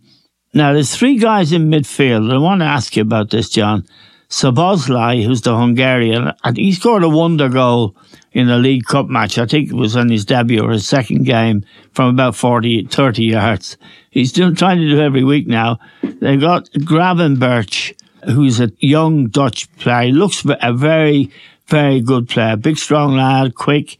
Now 0.53 0.73
there's 0.73 0.93
three 0.93 1.17
guys 1.17 1.53
in 1.53 1.69
midfield. 1.69 2.31
I 2.33 2.37
want 2.37 2.59
to 2.59 2.65
ask 2.65 2.95
you 2.97 3.03
about 3.03 3.29
this, 3.29 3.49
John. 3.49 3.85
Szoboszlai, 4.29 5.23
who's 5.23 5.41
the 5.41 5.57
Hungarian, 5.57 6.31
and 6.43 6.57
he 6.57 6.71
scored 6.73 7.03
a 7.03 7.09
wonder 7.09 7.49
goal 7.49 7.95
in 8.33 8.49
a 8.49 8.57
League 8.57 8.85
Cup 8.85 9.07
match. 9.07 9.37
I 9.37 9.45
think 9.45 9.69
it 9.69 9.75
was 9.75 9.95
on 9.95 10.09
his 10.09 10.25
debut 10.25 10.61
or 10.61 10.71
his 10.71 10.87
second 10.87 11.23
game 11.25 11.65
from 11.93 12.07
about 12.07 12.35
40, 12.35 12.87
30 12.87 13.23
yards. 13.23 13.77
He's 14.09 14.31
doing, 14.31 14.55
trying 14.55 14.79
to 14.79 14.89
do 14.89 15.01
every 15.01 15.23
week 15.23 15.47
now. 15.47 15.79
They've 16.01 16.39
got 16.39 16.69
Gravenberch, 16.71 17.93
who's 18.25 18.59
a 18.59 18.71
young 18.79 19.27
Dutch 19.27 19.71
player. 19.77 20.07
He 20.07 20.11
looks 20.11 20.45
a 20.45 20.73
very, 20.73 21.31
very 21.67 22.01
good 22.01 22.29
player. 22.29 22.55
Big, 22.55 22.77
strong 22.77 23.15
lad, 23.15 23.55
quick, 23.55 23.97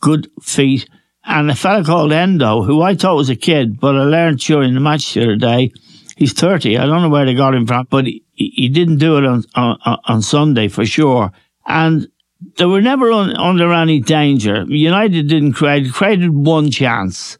good 0.00 0.30
feet. 0.40 0.88
And 1.28 1.50
a 1.50 1.54
fella 1.54 1.84
called 1.84 2.10
Endo, 2.10 2.62
who 2.62 2.80
I 2.80 2.94
thought 2.94 3.16
was 3.16 3.28
a 3.28 3.36
kid, 3.36 3.78
but 3.78 3.94
I 3.94 4.04
learned 4.04 4.38
during 4.38 4.72
the 4.72 4.80
match 4.80 5.12
the 5.12 5.24
other 5.24 5.36
day, 5.36 5.72
he's 6.16 6.32
30. 6.32 6.78
I 6.78 6.86
don't 6.86 7.02
know 7.02 7.10
where 7.10 7.26
they 7.26 7.34
got 7.34 7.54
him 7.54 7.66
from, 7.66 7.86
but 7.90 8.06
he, 8.06 8.24
he 8.32 8.70
didn't 8.70 8.96
do 8.96 9.18
it 9.18 9.26
on, 9.26 9.44
on, 9.54 9.98
on 10.06 10.22
Sunday 10.22 10.68
for 10.68 10.86
sure. 10.86 11.30
And 11.66 12.08
they 12.56 12.64
were 12.64 12.80
never 12.80 13.12
un, 13.12 13.36
under 13.36 13.70
any 13.74 14.00
danger. 14.00 14.64
United 14.68 15.28
didn't 15.28 15.52
create, 15.52 15.92
created 15.92 16.34
one 16.34 16.70
chance. 16.70 17.36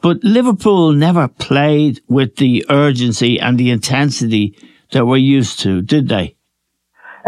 But 0.00 0.24
Liverpool 0.24 0.92
never 0.92 1.28
played 1.28 2.00
with 2.08 2.36
the 2.36 2.64
urgency 2.70 3.38
and 3.38 3.58
the 3.58 3.70
intensity 3.70 4.56
that 4.92 5.04
we're 5.04 5.18
used 5.18 5.60
to, 5.60 5.82
did 5.82 6.08
they? 6.08 6.34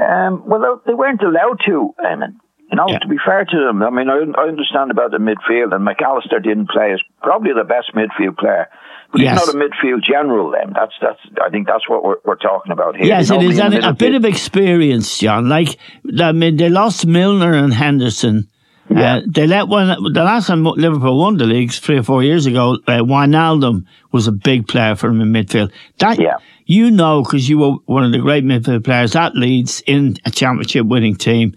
Um, 0.03 0.45
well, 0.47 0.81
they 0.87 0.95
weren't 0.95 1.23
allowed 1.23 1.61
to, 1.67 1.95
Eamon. 2.03 2.37
You 2.75 2.79
know, 2.79 2.87
yeah. 2.89 2.99
to 2.99 3.07
be 3.07 3.19
fair 3.25 3.45
to 3.45 3.57
them, 3.57 3.85
I 3.85 3.91
mean, 3.91 4.11
I, 4.11 4.19
I 4.37 4.49
understand 4.49 4.91
about 4.91 5.13
the 5.13 5.19
midfield, 5.19 5.73
and 5.73 5.85
Mac 5.85 6.03
Allister 6.03 6.41
didn't 6.41 6.71
play 6.71 6.93
as 6.93 7.01
probably 7.23 7.53
the 7.57 7.63
best 7.63 7.95
midfield 7.95 8.37
player. 8.37 8.69
But 9.13 9.21
yes. 9.21 9.39
he's 9.39 9.55
not 9.55 9.55
a 9.55 9.59
midfield 9.65 10.03
general. 10.03 10.51
Then 10.51 10.73
that's 10.75 10.93
that's. 11.01 11.21
I 11.41 11.51
think 11.51 11.69
that's 11.69 11.89
what 11.89 12.03
we're, 12.03 12.17
we're 12.25 12.35
talking 12.35 12.73
about 12.73 12.97
here. 12.97 13.07
Yes, 13.07 13.31
it 13.31 13.41
is 13.45 13.61
a, 13.61 13.91
a 13.91 13.93
bit 13.93 14.17
of 14.17 14.25
experience, 14.25 15.19
John. 15.19 15.49
Like 15.49 15.79
I 16.21 16.33
mean, 16.33 16.57
they 16.57 16.69
lost 16.69 17.07
Milner 17.07 17.55
and 17.55 17.73
Henderson. 17.73 18.49
Uh, 18.91 18.95
yeah. 18.99 19.15
Uh, 19.15 19.21
they 19.25 19.47
let 19.47 19.69
one. 19.69 20.13
The 20.13 20.25
last 20.25 20.49
time 20.49 20.65
Liverpool 20.65 21.17
won 21.17 21.37
the 21.37 21.45
leagues 21.45 21.79
three 21.79 21.99
or 21.99 22.03
four 22.03 22.25
years 22.25 22.45
ago, 22.45 22.79
uh, 22.89 23.03
Wijnaldum 23.03 23.85
was 24.11 24.27
a 24.27 24.33
big 24.33 24.67
player 24.67 24.97
for 24.97 25.11
them 25.11 25.21
in 25.21 25.29
midfield. 25.29 25.71
That 25.99 26.19
yeah. 26.19 26.39
you 26.67 26.91
know 26.91 27.23
because 27.23 27.49
you 27.49 27.59
were 27.59 27.75
one 27.87 28.03
of 28.03 28.11
the 28.11 28.19
great 28.19 28.43
midfield 28.43 28.83
players 28.83 29.15
at 29.15 29.37
Leeds 29.37 29.81
in 29.87 30.17
a 30.25 30.33
championship 30.33 30.87
winning 30.87 31.15
team. 31.15 31.55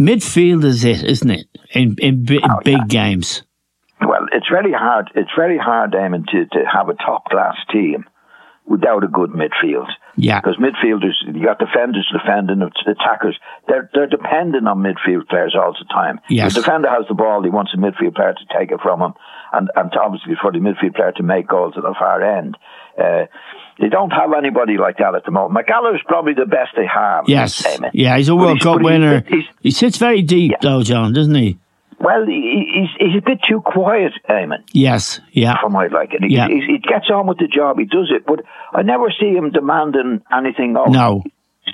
Midfield 0.00 0.64
is 0.64 0.84
it, 0.84 1.02
isn't 1.02 1.30
it? 1.30 1.46
In 1.72 1.96
in, 1.98 2.26
in 2.28 2.40
oh, 2.44 2.60
big 2.64 2.78
yeah. 2.78 2.86
games. 2.86 3.42
Well, 4.00 4.26
it's 4.32 4.48
very 4.48 4.72
hard. 4.72 5.10
It's 5.14 5.30
very 5.36 5.58
hard, 5.58 5.90
Damon, 5.92 6.24
to, 6.30 6.46
to 6.46 6.64
have 6.72 6.88
a 6.88 6.94
top 6.94 7.24
class 7.26 7.56
team 7.72 8.04
without 8.64 9.02
a 9.02 9.08
good 9.08 9.30
midfield. 9.30 9.88
Yeah. 10.16 10.40
Because 10.40 10.56
midfielders, 10.56 11.16
you 11.26 11.44
got 11.44 11.58
defenders 11.58 12.08
defending, 12.12 12.62
attackers. 12.62 13.38
They're 13.66 13.90
they're 13.94 14.06
dependent 14.06 14.68
on 14.68 14.78
midfield 14.78 15.28
players 15.28 15.56
all 15.58 15.72
the 15.72 15.84
time. 15.92 16.20
Yes. 16.28 16.54
The 16.54 16.60
defender 16.60 16.88
has 16.88 17.06
the 17.08 17.14
ball, 17.14 17.42
he 17.42 17.50
wants 17.50 17.72
a 17.74 17.78
midfield 17.78 18.14
player 18.14 18.34
to 18.34 18.58
take 18.58 18.70
it 18.70 18.80
from 18.80 19.00
him, 19.00 19.14
and 19.52 19.70
and 19.74 19.90
to 19.92 20.00
obviously 20.00 20.34
for 20.40 20.52
the 20.52 20.58
midfield 20.58 20.94
player 20.94 21.12
to 21.16 21.22
make 21.22 21.48
goals 21.48 21.74
at 21.76 21.82
the 21.82 21.94
far 21.98 22.22
end. 22.22 22.56
Uh, 22.98 23.26
they 23.78 23.88
don't 23.88 24.10
have 24.10 24.32
anybody 24.36 24.76
like 24.76 24.98
that 24.98 25.14
at 25.14 25.24
the 25.24 25.30
moment. 25.30 25.54
Mac 25.54 25.70
Allister 25.70 25.96
is 25.96 26.02
probably 26.06 26.34
the 26.34 26.46
best 26.46 26.70
they 26.76 26.86
have. 26.86 27.24
Yes. 27.28 27.64
Yeah, 27.92 28.16
he's 28.16 28.28
a 28.28 28.36
World 28.36 28.60
Cup 28.60 28.80
winner. 28.80 29.22
He's, 29.28 29.44
he 29.60 29.70
sits 29.70 29.98
very 29.98 30.22
deep, 30.22 30.52
yeah. 30.52 30.58
though, 30.60 30.82
John, 30.82 31.12
doesn't 31.12 31.34
he? 31.34 31.58
Well, 32.00 32.26
he's, 32.26 32.90
he's 32.98 33.18
a 33.18 33.24
bit 33.24 33.40
too 33.48 33.60
quiet, 33.60 34.12
Eamon. 34.28 34.62
Yes, 34.72 35.20
yeah. 35.32 35.60
For 35.60 35.68
my 35.68 35.88
liking. 35.88 36.22
He, 36.22 36.36
yeah. 36.36 36.46
he, 36.46 36.60
he 36.60 36.78
gets 36.78 37.10
on 37.10 37.26
with 37.26 37.38
the 37.38 37.48
job, 37.48 37.78
he 37.78 37.86
does 37.86 38.12
it, 38.14 38.24
but 38.24 38.44
I 38.72 38.82
never 38.82 39.12
see 39.18 39.32
him 39.32 39.50
demanding 39.50 40.22
anything 40.32 40.76
of 40.76 40.90
no. 40.90 41.24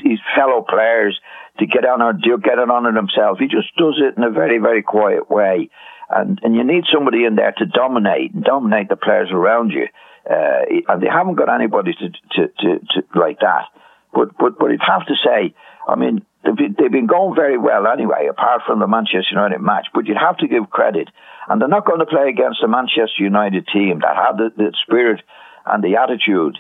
his 0.03 0.19
fellow 0.35 0.65
players 0.67 1.21
to 1.59 1.67
get 1.67 1.85
on 1.85 2.03
or 2.03 2.15
do 2.15 2.39
get 2.43 2.59
it 2.59 2.71
on 2.71 2.87
it 2.87 2.97
himself. 2.97 3.39
He 3.39 3.47
just 3.47 3.75
does 3.77 4.01
it 4.01 4.17
in 4.17 4.25
a 4.25 4.31
very, 4.31 4.59
very 4.59 4.83
quiet 4.83 5.31
way. 5.31 5.69
And 6.11 6.39
and 6.43 6.55
you 6.55 6.65
need 6.65 6.85
somebody 6.93 7.25
in 7.25 7.37
there 7.37 7.55
to 7.59 7.67
dominate 7.67 8.35
and 8.35 8.45
dominate 8.45 8.89
the 8.89 8.97
players 8.97 9.31
around 9.33 9.71
you. 9.71 9.89
Uh, 10.28 10.64
and 10.88 11.02
they 11.02 11.09
haven't 11.09 11.35
got 11.35 11.52
anybody 11.54 11.93
to, 11.93 12.09
to, 12.09 12.49
to, 12.59 12.78
to 12.78 13.19
like 13.19 13.40
that. 13.40 13.66
But 14.12 14.37
but 14.38 14.59
but 14.59 14.71
you'd 14.71 14.81
have 14.87 15.07
to 15.07 15.14
say, 15.25 15.54
I 15.87 15.97
mean, 15.97 16.25
they've 16.45 16.57
been, 16.57 16.76
they've 16.78 16.90
been 16.90 17.07
going 17.07 17.35
very 17.35 17.59
well 17.59 17.87
anyway, 17.87 18.28
apart 18.31 18.62
from 18.66 18.78
the 18.78 18.87
Manchester 18.87 19.33
United 19.33 19.61
match. 19.61 19.88
But 19.93 20.07
you'd 20.07 20.16
have 20.16 20.38
to 20.38 20.49
give 20.49 20.71
credit, 20.71 21.09
and 21.49 21.61
they're 21.61 21.69
not 21.69 21.87
going 21.87 22.00
to 22.00 22.07
play 22.07 22.28
against 22.28 22.61
the 22.62 22.69
Manchester 22.69 23.23
United 23.23 23.66
team 23.73 24.00
that 24.00 24.16
had 24.16 24.38
the, 24.38 24.50
the 24.57 24.73
spirit 24.83 25.21
and 25.66 25.83
the 25.83 25.97
attitude 25.97 26.57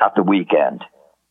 at 0.00 0.14
the 0.14 0.22
weekend. 0.22 0.84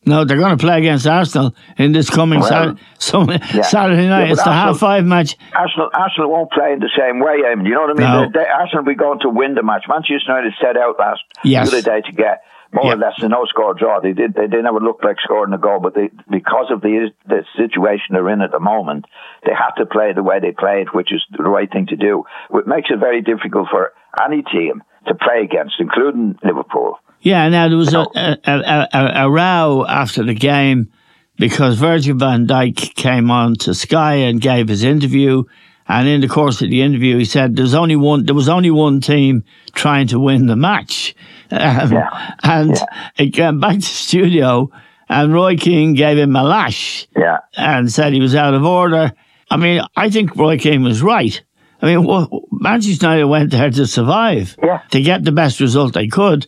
No, 0.06 0.24
they're 0.24 0.36
going 0.36 0.56
to 0.56 0.62
play 0.62 0.78
against 0.78 1.06
Arsenal 1.06 1.54
in 1.78 1.92
this 1.92 2.10
coming 2.10 2.40
well, 2.40 2.76
so, 2.98 3.24
yeah. 3.30 3.62
Saturday 3.62 4.06
night. 4.06 4.26
Yeah, 4.26 4.32
it's 4.32 4.42
the 4.42 4.50
Arsenal, 4.50 4.72
half 4.72 4.78
five 4.78 5.04
match. 5.04 5.36
Arsenal, 5.54 5.90
Arsenal 5.94 6.30
won't 6.30 6.52
play 6.52 6.72
in 6.72 6.80
the 6.80 6.90
same 6.96 7.20
way. 7.20 7.42
Mean, 7.54 7.66
you 7.66 7.74
know 7.74 7.82
what 7.82 7.90
I 7.90 7.94
mean? 7.94 8.32
No. 8.32 8.32
They, 8.32 8.44
they, 8.44 8.48
Arsenal 8.48 8.84
will 8.84 8.92
be 8.92 8.96
going 8.96 9.20
to 9.20 9.30
win 9.30 9.54
the 9.54 9.62
match. 9.62 9.84
Manchester 9.88 10.28
United 10.28 10.52
set 10.60 10.76
out 10.76 10.98
last 10.98 11.22
yes. 11.42 11.70
the 11.70 11.78
other 11.78 11.90
day 11.90 12.00
to 12.06 12.12
get 12.12 12.42
more 12.74 12.92
or 12.92 12.96
less 12.96 13.14
a 13.18 13.28
no 13.28 13.44
score 13.46 13.72
draw. 13.72 14.00
They 14.00 14.12
did. 14.12 14.34
They, 14.34 14.46
they 14.48 14.60
never 14.60 14.80
looked 14.80 15.04
like 15.04 15.16
scoring 15.22 15.54
a 15.54 15.58
goal, 15.58 15.80
but 15.80 15.94
they, 15.94 16.10
because 16.30 16.66
of 16.70 16.82
the 16.82 17.10
the 17.26 17.44
situation 17.56 18.12
they're 18.12 18.28
in 18.28 18.42
at 18.42 18.50
the 18.50 18.60
moment, 18.60 19.06
they 19.46 19.52
have 19.54 19.76
to 19.76 19.86
play 19.86 20.12
the 20.12 20.22
way 20.22 20.40
they 20.40 20.52
played, 20.52 20.88
which 20.92 21.12
is 21.12 21.22
the 21.30 21.44
right 21.44 21.70
thing 21.70 21.86
to 21.86 21.96
do. 21.96 22.24
It 22.52 22.66
makes 22.66 22.90
it 22.90 22.98
very 22.98 23.22
difficult 23.22 23.68
for 23.70 23.92
any 24.20 24.42
team 24.42 24.82
to 25.06 25.14
play 25.14 25.42
against, 25.44 25.76
including 25.78 26.36
Liverpool. 26.42 26.98
Yeah, 27.24 27.48
now 27.48 27.68
there 27.68 27.78
was 27.78 27.94
a, 27.94 28.06
a, 28.14 28.86
a, 28.92 29.12
a, 29.24 29.30
row 29.30 29.86
after 29.88 30.22
the 30.22 30.34
game 30.34 30.92
because 31.38 31.78
Virgil 31.78 32.16
van 32.16 32.46
Dijk 32.46 32.94
came 32.94 33.30
on 33.30 33.54
to 33.56 33.74
Sky 33.74 34.16
and 34.16 34.42
gave 34.42 34.68
his 34.68 34.84
interview. 34.84 35.44
And 35.88 36.06
in 36.06 36.20
the 36.20 36.28
course 36.28 36.60
of 36.60 36.68
the 36.68 36.82
interview, 36.82 37.16
he 37.16 37.24
said 37.24 37.56
there's 37.56 37.72
only 37.72 37.96
one, 37.96 38.26
there 38.26 38.34
was 38.34 38.50
only 38.50 38.70
one 38.70 39.00
team 39.00 39.42
trying 39.72 40.06
to 40.08 40.20
win 40.20 40.46
the 40.46 40.56
match. 40.56 41.14
Um, 41.50 41.92
yeah. 41.92 42.34
And 42.42 42.70
yeah. 42.70 43.10
it 43.16 43.30
came 43.32 43.60
back 43.60 43.76
to 43.76 43.82
studio 43.82 44.70
and 45.08 45.32
Roy 45.32 45.56
Keane 45.56 45.94
gave 45.94 46.18
him 46.18 46.34
a 46.34 46.42
lash. 46.42 47.06
Yeah. 47.16 47.38
And 47.56 47.92
said 47.92 48.12
he 48.12 48.20
was 48.20 48.34
out 48.34 48.54
of 48.54 48.64
order. 48.64 49.12
I 49.50 49.56
mean, 49.56 49.82
I 49.94 50.10
think 50.10 50.34
Roy 50.34 50.58
Keane 50.58 50.82
was 50.82 51.00
right. 51.00 51.40
I 51.80 51.94
mean, 51.94 52.28
Manchester 52.50 53.06
United 53.06 53.24
went 53.26 53.50
there 53.52 53.70
to 53.70 53.86
survive, 53.86 54.56
yeah. 54.64 54.80
to 54.90 55.00
get 55.00 55.22
the 55.22 55.32
best 55.32 55.60
result 55.60 55.92
they 55.92 56.08
could. 56.08 56.46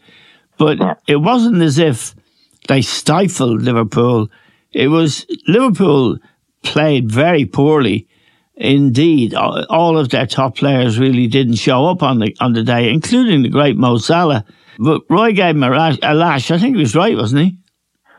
But 0.59 0.79
yeah. 0.79 0.95
it 1.07 1.17
wasn't 1.17 1.63
as 1.63 1.79
if 1.79 2.15
they 2.69 2.83
stifled 2.83 3.63
Liverpool. 3.63 4.31
It 4.73 4.89
was 4.89 5.27
Liverpool 5.47 6.19
played 6.63 7.11
very 7.11 7.45
poorly. 7.45 8.09
Indeed, 8.57 9.35
all 9.35 9.99
of 9.99 10.09
their 10.09 10.27
top 10.27 10.57
players 10.57 10.99
really 10.99 11.27
didn't 11.27 11.57
show 11.57 11.87
up 11.87 12.03
on 12.03 12.21
the 12.21 12.35
on 12.41 12.55
the 12.55 12.63
day, 12.63 12.91
including 12.91 13.43
the 13.43 13.51
great 13.51 13.77
Mo 13.77 13.99
Salah. 13.99 14.45
But 14.79 15.03
Roy 15.11 15.33
gave 15.33 15.57
him 15.57 15.63
a, 15.63 15.71
rash, 15.71 15.99
a 16.03 16.15
lash. 16.15 16.51
I 16.51 16.59
think 16.59 16.77
he 16.77 16.81
was 16.81 16.95
right, 16.95 17.17
wasn't 17.17 17.43
he? 17.43 17.59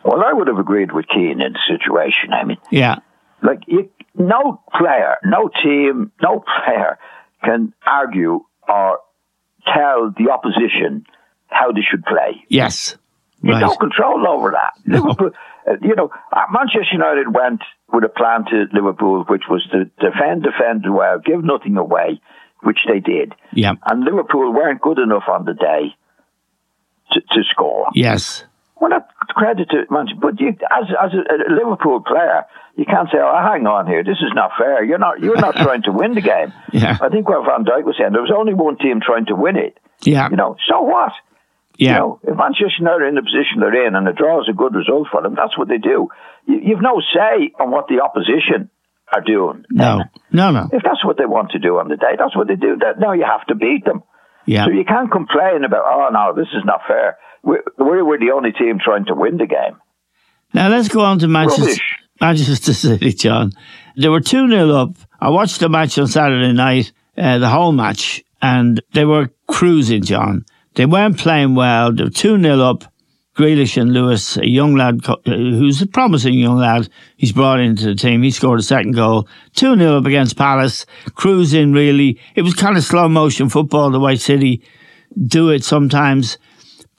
Well, 0.04 0.24
I 0.24 0.34
would 0.34 0.48
have 0.48 0.58
agreed 0.60 0.92
with 0.92 1.08
Keane 1.08 1.42
in 1.42 1.54
the 1.54 1.60
situation. 1.68 2.34
I 2.34 2.46
mean, 2.46 2.58
yeah, 2.72 3.00
like 3.42 3.62
you, 3.68 3.90
no 4.16 4.62
player, 4.78 5.18
no 5.26 5.50
team, 5.64 6.12
no 6.22 6.44
player 6.66 6.98
can 7.44 7.74
argue 7.86 8.42
or 8.68 9.00
tell 9.74 10.14
the 10.18 10.32
opposition 10.32 11.06
how 11.48 11.72
they 11.72 11.82
should 11.82 12.06
play. 12.06 12.46
Yes. 12.50 12.98
You 13.42 13.54
right. 13.54 13.62
no 13.62 13.76
control 13.76 14.28
over 14.28 14.52
that. 14.52 14.74
No. 14.86 15.02
Liverpool, 15.02 15.32
uh, 15.68 15.74
you 15.82 15.96
know, 15.96 16.10
uh, 16.32 16.42
Manchester 16.52 16.94
United 16.94 17.34
went 17.34 17.62
with 17.92 18.04
a 18.04 18.10
plan 18.10 18.46
to 18.46 18.66
Liverpool, 18.74 19.24
which 19.28 19.44
was 19.50 19.66
to 19.72 19.86
defend, 20.00 20.44
defend 20.44 20.92
well, 20.92 21.20
give 21.20 21.44
nothing 21.44 21.78
away, 21.78 22.22
which 22.64 22.80
they 22.88 23.00
did. 23.00 23.34
Yeah. 23.54 23.74
And 23.86 24.04
Liverpool 24.04 24.54
weren't 24.54 24.82
good 24.82 25.00
enough 25.00 25.24
on 25.28 25.46
the 25.46 25.54
day 25.54 25.96
to, 27.12 27.22
to 27.22 27.44
score. 27.50 27.88
Yes. 27.94 28.44
Well, 28.80 28.92
that's 28.92 29.12
credit 29.30 29.70
to 29.72 29.86
Manchester, 29.90 30.20
but 30.22 30.40
you, 30.40 30.50
as 30.50 30.86
as 31.02 31.12
a, 31.14 31.52
a, 31.52 31.52
Liverpool 31.52 32.00
player, 32.02 32.46
you 32.76 32.86
can't 32.86 33.10
say, 33.10 33.18
"Oh, 33.18 33.42
hang 33.42 33.66
on 33.66 33.88
here, 33.88 34.04
this 34.04 34.18
is 34.22 34.32
not 34.36 34.52
fair." 34.56 34.84
You're 34.84 35.00
not 35.00 35.20
you're 35.20 35.40
not 35.40 35.56
trying 35.64 35.82
to 35.84 35.92
win 35.92 36.14
the 36.14 36.22
game. 36.22 36.54
Yeah. 36.72 36.96
I 37.02 37.10
think 37.10 37.28
what 37.28 37.44
Van 37.44 37.66
Dijk 37.66 37.84
was 37.86 37.96
saying, 37.98 38.12
there 38.12 38.22
was 38.22 38.34
only 38.36 38.54
one 38.54 38.78
team 38.78 39.00
trying 39.02 39.26
to 39.28 39.36
win 39.36 39.58
it. 39.58 39.80
Yeah. 40.04 40.30
You 40.30 40.36
know, 40.36 40.58
so 40.70 40.82
what? 40.82 41.12
Yeah. 41.78 41.94
You 41.94 42.00
know, 42.00 42.20
if 42.24 42.38
Manchester 42.38 42.80
United 42.80 43.02
are 43.02 43.08
in 43.08 43.16
the 43.16 43.22
position 43.22 43.62
they're 43.62 43.88
in 43.88 43.96
and 43.96 44.06
the 44.06 44.14
draw 44.14 44.42
is 44.42 44.50
a 44.50 44.54
good 44.54 44.74
result 44.76 45.08
for 45.12 45.22
them, 45.22 45.36
that's 45.36 45.58
what 45.58 45.68
they 45.68 45.78
do. 45.78 46.10
You, 46.46 46.60
you've 46.64 46.82
no 46.82 47.02
say 47.14 47.54
on 47.60 47.72
what 47.72 47.88
the 47.88 48.02
opposition 48.02 48.70
are 49.14 49.22
doing. 49.22 49.64
No, 49.72 50.04
no, 50.32 50.52
no. 50.52 50.70
If 50.74 50.84
that's 50.84 51.06
what 51.06 51.18
they 51.18 51.26
want 51.26 51.52
to 51.52 51.60
do 51.60 51.78
on 51.78 51.88
the 51.88 51.96
day, 51.96 52.18
that's 52.18 52.36
what 52.36 52.48
they 52.48 52.56
do. 52.56 52.78
That 52.82 53.00
now 53.00 53.14
you 53.14 53.26
have 53.26 53.46
to 53.48 53.56
beat 53.56 53.86
them. 53.86 54.04
Yeah. 54.46 54.66
So 54.66 54.72
you 54.72 54.86
can't 54.86 55.12
complain 55.12 55.64
about, 55.66 55.86
oh 55.86 56.10
no, 56.12 56.34
this 56.36 56.50
is 56.54 56.64
not 56.66 56.82
fair. 56.88 57.18
We're, 57.44 57.64
we're 57.78 58.20
the 58.20 58.32
only 58.36 58.52
team 58.52 58.80
trying 58.84 59.06
to 59.06 59.16
win 59.16 59.38
the 59.38 59.48
game. 59.48 59.80
Now 60.54 60.70
let's 60.70 60.88
go 60.88 61.02
on 61.02 61.20
to 61.20 61.28
Manchester, 61.28 61.82
Manchester 62.20 62.74
City, 62.74 63.14
John. 63.14 63.52
They 63.98 64.10
were 64.10 64.22
2 64.22 64.50
0 64.50 64.70
up 64.72 64.96
I 65.20 65.30
watched 65.30 65.60
the 65.60 65.70
match 65.70 65.98
on 65.98 66.08
Saturday 66.08 66.54
night, 66.54 66.92
uh, 67.18 67.40
the 67.40 67.50
whole 67.50 67.72
match, 67.72 68.24
and 68.42 68.82
they 68.94 69.06
were 69.06 69.30
cruising, 69.48 70.04
John. 70.04 70.46
They 70.78 70.86
weren't 70.86 71.18
playing 71.18 71.56
well. 71.56 71.92
They 71.92 72.04
were 72.04 72.10
2 72.12 72.40
0 72.40 72.60
up. 72.60 72.84
Grealish 73.36 73.80
and 73.80 73.94
Lewis, 73.94 74.38
a 74.38 74.48
young 74.48 74.76
lad 74.76 75.00
uh, 75.08 75.16
who's 75.26 75.82
a 75.82 75.88
promising 75.88 76.36
young 76.36 76.58
lad, 76.58 76.90
he's 77.18 77.32
brought 77.32 77.60
into 77.60 77.86
the 77.86 77.96
team. 77.96 78.24
He 78.24 78.32
scored 78.32 78.60
a 78.60 78.64
second 78.64 78.94
goal. 78.94 79.28
2 79.56 79.76
0 79.76 79.98
up 79.98 80.06
against 80.06 80.38
Palace. 80.38 80.86
Cruising, 81.16 81.74
really. 81.74 82.20
It 82.36 82.44
was 82.44 82.54
kind 82.54 82.78
of 82.78 82.84
slow 82.84 83.10
motion 83.10 83.50
football, 83.50 83.90
the 83.90 84.00
way 84.00 84.18
City 84.18 84.64
do 85.28 85.50
it 85.50 85.64
sometimes. 85.64 86.38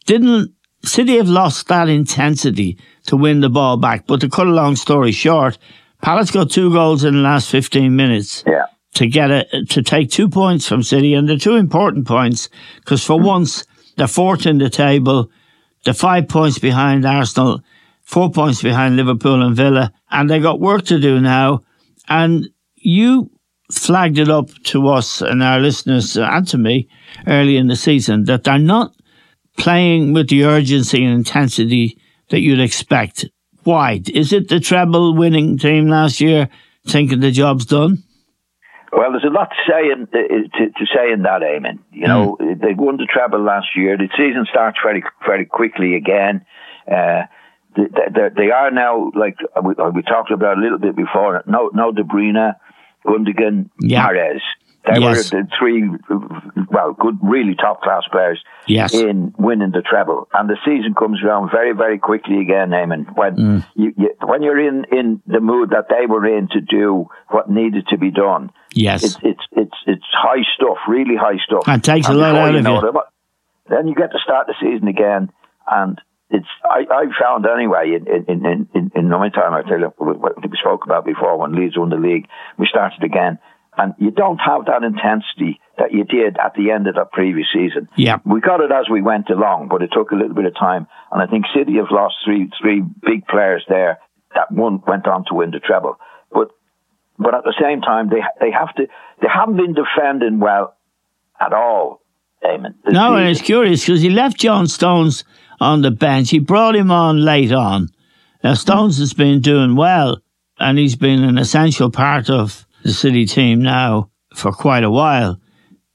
Didn't 0.07 0.53
City 0.85 1.17
have 1.17 1.29
lost 1.29 1.69
that 1.69 1.89
intensity 1.89 2.79
to 3.07 3.17
win 3.17 3.41
the 3.41 3.49
ball 3.49 3.77
back? 3.77 4.09
But 4.09 4.21
to 4.23 4.29
cut 4.29 4.49
a 4.49 4.51
long 4.51 4.75
story 4.75 5.13
short, 5.13 5.57
Palace 6.03 6.33
got 6.33 6.51
two 6.51 6.73
goals 6.73 7.05
in 7.05 7.15
the 7.15 7.21
last 7.21 7.49
15 7.49 7.95
minutes. 7.95 8.43
Yeah. 8.45 8.67
To 8.95 9.07
get 9.07 9.31
it, 9.31 9.71
to 9.71 9.83
take 9.83 10.11
two 10.11 10.29
points 10.29 10.67
from 10.67 10.83
City, 10.83 11.15
and 11.15 11.29
they're 11.29 11.37
two 11.37 11.55
important 11.55 12.09
points 12.09 12.49
because 12.81 13.05
for 13.05 13.21
once 13.21 13.65
they're 13.99 14.07
fourth 14.07 14.47
in 14.47 14.59
the 14.59 14.71
table, 14.71 15.31
they're 15.85 15.93
five 15.93 16.29
points 16.29 16.59
behind 16.59 17.05
Arsenal, 17.05 17.61
four 18.03 18.31
points 18.31 18.63
behind 18.63 18.97
Liverpool 18.97 19.43
and 19.43 19.55
Villa, 19.55 19.93
and 20.11 20.31
they 20.31 20.41
got 20.41 20.61
work 20.61 20.85
to 20.87 20.99
do 20.99 21.21
now. 21.21 21.63
And 22.09 22.49
you 22.77 23.31
flagged 23.71 24.19
it 24.19 24.31
up 24.31 24.49
to 24.65 24.89
us 24.89 25.21
and 25.21 25.43
our 25.43 25.61
listeners 25.61 26.17
and 26.17 26.49
to 26.49 26.57
me 26.57 26.89
early 27.27 27.57
in 27.57 27.67
the 27.67 27.77
season 27.77 28.25
that 28.25 28.45
they're 28.45 28.59
not 28.59 28.95
playing 29.59 30.13
with 30.15 30.29
the 30.29 30.45
urgency 30.45 31.05
and 31.05 31.13
intensity 31.13 31.99
that 32.31 32.41
you'd 32.41 32.61
expect. 32.61 33.27
Why? 33.65 34.01
Is 34.15 34.33
it 34.33 34.49
the 34.49 34.61
treble 34.61 35.15
winning 35.15 35.59
team 35.59 35.89
last 35.89 36.21
year 36.21 36.49
thinking 36.87 37.21
the 37.21 37.31
job's 37.31 37.67
done? 37.67 38.05
Well, 38.93 39.13
there's 39.13 39.25
a 39.25 39.29
lot 39.29 39.51
to 39.51 39.71
say 39.71 39.91
in, 39.91 40.07
to, 40.07 40.71
to 40.71 40.87
say 40.95 41.13
in 41.13 41.23
that, 41.23 41.43
Eamon. 41.43 41.79
You 41.93 42.07
know, 42.07 42.37
mm. 42.41 42.61
they 42.61 42.75
won 42.75 42.97
the 42.97 43.07
treble 43.07 43.43
last 43.43 43.69
year. 43.77 43.97
The 43.97 44.09
season 44.17 44.47
starts 44.49 44.79
very, 44.83 45.03
very 45.27 45.45
quickly 45.45 45.95
again. 45.95 46.45
Uh, 46.91 47.25
they, 47.77 47.85
they, 47.85 48.29
they, 48.35 48.51
are 48.51 48.71
now, 48.71 49.11
like 49.15 49.37
we, 49.63 49.75
we, 49.95 50.03
talked 50.03 50.31
about 50.31 50.59
a 50.59 50.61
little 50.61 50.79
bit 50.79 50.97
before, 50.97 51.43
no, 51.47 51.71
no 51.75 51.93
De 51.93 52.03
Bruyne, 52.03 52.55
Gundogan, 53.07 53.71
yeah. 53.81 54.09
Mahrez. 54.09 54.41
They 54.89 55.01
yes. 55.01 55.33
were 55.33 55.43
the 55.43 55.49
three, 55.59 55.85
well, 56.71 56.95
good, 56.99 57.19
really 57.23 57.55
top 57.55 57.83
class 57.83 58.05
players 58.11 58.43
yes. 58.67 58.95
in 58.95 59.35
winning 59.37 59.71
the 59.73 59.83
treble. 59.83 60.29
And 60.33 60.49
the 60.49 60.57
season 60.65 60.95
comes 60.95 61.23
around 61.23 61.51
very, 61.51 61.75
very 61.75 61.99
quickly 61.99 62.41
again, 62.41 62.71
Eamon. 62.71 63.15
When 63.15 63.37
mm. 63.37 63.67
you, 63.75 63.93
you, 63.99 64.11
when 64.25 64.43
you're 64.43 64.59
in, 64.59 64.87
in 64.91 65.23
the 65.27 65.41
mood 65.41 65.71
that 65.71 65.89
they 65.91 66.07
were 66.07 66.27
in 66.27 66.49
to 66.53 66.61
do 66.63 67.07
what 67.29 67.51
needed 67.51 67.87
to 67.89 67.99
be 67.99 68.11
done. 68.11 68.51
Yes, 68.73 69.03
it's 69.05 69.17
it's 69.23 69.45
it's, 69.53 69.77
it's 69.87 70.07
high 70.13 70.43
stuff, 70.55 70.79
really 70.89 71.17
high 71.17 71.39
stuff. 71.45 71.65
It 71.67 71.83
takes 71.83 72.07
and 72.07 72.17
a 72.17 72.21
lot 72.21 72.35
out 72.37 72.55
of 72.55 72.57
you. 72.57 72.63
Them, 72.63 72.97
then 73.69 73.89
you 73.89 73.95
get 73.95 74.13
to 74.13 74.19
start 74.23 74.47
the 74.47 74.55
season 74.61 74.89
again, 74.89 75.31
and 75.71 76.01
it's 76.31 76.47
I, 76.65 76.85
I 76.91 77.05
found 77.21 77.47
anyway 77.47 77.97
in 77.97 78.07
in 78.07 78.47
in 78.47 78.69
in, 78.75 78.93
in 78.95 79.09
my 79.09 79.31
time 79.31 79.55
I 79.55 79.63
tell 79.69 79.81
you 79.81 79.93
what 79.97 80.37
we 80.43 80.51
spoke 80.59 80.85
about 80.85 81.05
before 81.05 81.39
when 81.39 81.53
Leeds 81.53 81.79
won 81.79 81.89
the 81.89 81.97
league, 81.97 82.27
we 82.59 82.67
started 82.67 83.03
again 83.03 83.39
and 83.79 83.95
you 83.99 84.11
don't 84.11 84.39
have 84.39 84.67
that 84.67 84.83
intensity 84.83 85.61
that 85.79 85.93
you 85.93 86.05
did 86.05 86.37
at 86.37 86.55
the 86.55 86.73
end 86.73 86.89
of 86.89 86.97
the 86.97 87.07
previous 87.11 87.47
season. 87.55 87.89
Yeah. 87.97 88.19
We 88.27 88.41
got 88.41 88.61
it 88.61 88.73
as 88.73 88.91
we 88.91 89.01
went 89.01 89.31
along, 89.31 89.69
but 89.71 89.83
it 89.83 89.91
took 89.93 90.11
a 90.11 90.17
little 90.17 90.35
bit 90.35 90.47
of 90.47 90.55
time. 90.59 90.89
And 91.13 91.23
I 91.23 91.27
think 91.27 91.45
City 91.57 91.77
have 91.77 91.91
lost 91.91 92.17
three 92.25 92.51
three 92.61 92.83
big 92.83 93.27
players 93.29 93.65
there 93.69 93.99
that 94.35 94.51
one 94.51 94.83
went 94.87 95.07
on 95.07 95.25
to 95.29 95.35
win 95.35 95.53
the 95.53 95.61
treble. 95.61 95.97
But 96.33 96.49
but 97.19 97.35
at 97.35 97.45
the 97.45 97.55
same 97.61 97.81
time 97.81 98.11
they 98.11 98.23
they 98.41 98.51
have 98.51 98.75
to 98.75 98.89
they 99.23 99.29
haven't 99.33 99.57
been 99.57 99.75
defending 99.75 100.41
well 100.41 100.77
at 101.41 101.53
all. 101.53 102.03
Eamon. 102.45 102.75
No, 102.87 102.91
season. 102.91 103.17
and 103.17 103.29
it's 103.29 103.43
curious 103.43 103.85
because 103.85 104.01
he 104.01 104.11
left 104.11 104.39
John 104.39 104.67
Stones 104.67 105.25
on 105.61 105.83
the 105.83 105.91
bench. 105.91 106.31
He 106.31 106.39
brought 106.39 106.77
him 106.77 106.91
on 106.91 107.25
late 107.25 107.53
on. 107.53 107.89
Now 108.43 108.55
Stones 108.55 108.99
has 108.99 109.13
been 109.13 109.41
doing 109.41 109.77
well, 109.77 110.19
and 110.59 110.79
he's 110.79 110.97
been 110.97 111.23
an 111.23 111.39
essential 111.39 111.91
part 111.91 112.31
of 112.31 112.65
the 112.89 112.95
City 112.95 113.27
team 113.27 113.63
now 113.63 114.11
for 114.35 114.53
quite 114.53 114.83
a 114.83 114.91
while. 114.91 115.41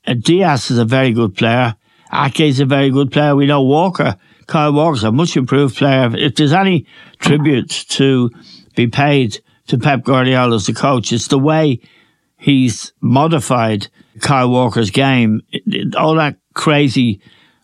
Uh, 0.05 0.13
Dias 0.13 0.71
is 0.71 0.77
a 0.77 0.85
very 0.85 1.11
good 1.11 1.35
player. 1.35 1.75
Ake 2.13 2.41
is 2.41 2.59
a 2.59 2.65
very 2.65 2.91
good 2.91 3.11
player. 3.11 3.35
We 3.35 3.47
know 3.47 3.63
Walker, 3.63 4.17
Kyle 4.47 4.71
Walker's 4.71 5.03
a 5.03 5.11
much 5.11 5.35
improved 5.35 5.75
player. 5.75 6.15
If 6.15 6.35
there's 6.35 6.53
any 6.53 6.85
tribute 7.19 7.69
to 7.89 8.29
be 8.75 8.87
paid 8.87 9.39
to 9.67 9.79
Pep 9.79 10.03
Guardiola 10.03 10.55
as 10.55 10.67
the 10.67 10.73
coach, 10.73 11.11
it's 11.11 11.27
the 11.27 11.39
way 11.39 11.79
he's 12.37 12.93
modified 13.01 13.87
Kyle 14.19 14.49
Walker's 14.49 14.91
game. 14.91 15.41
All 15.97 16.15
that 16.15 16.37
crazy 16.53 17.21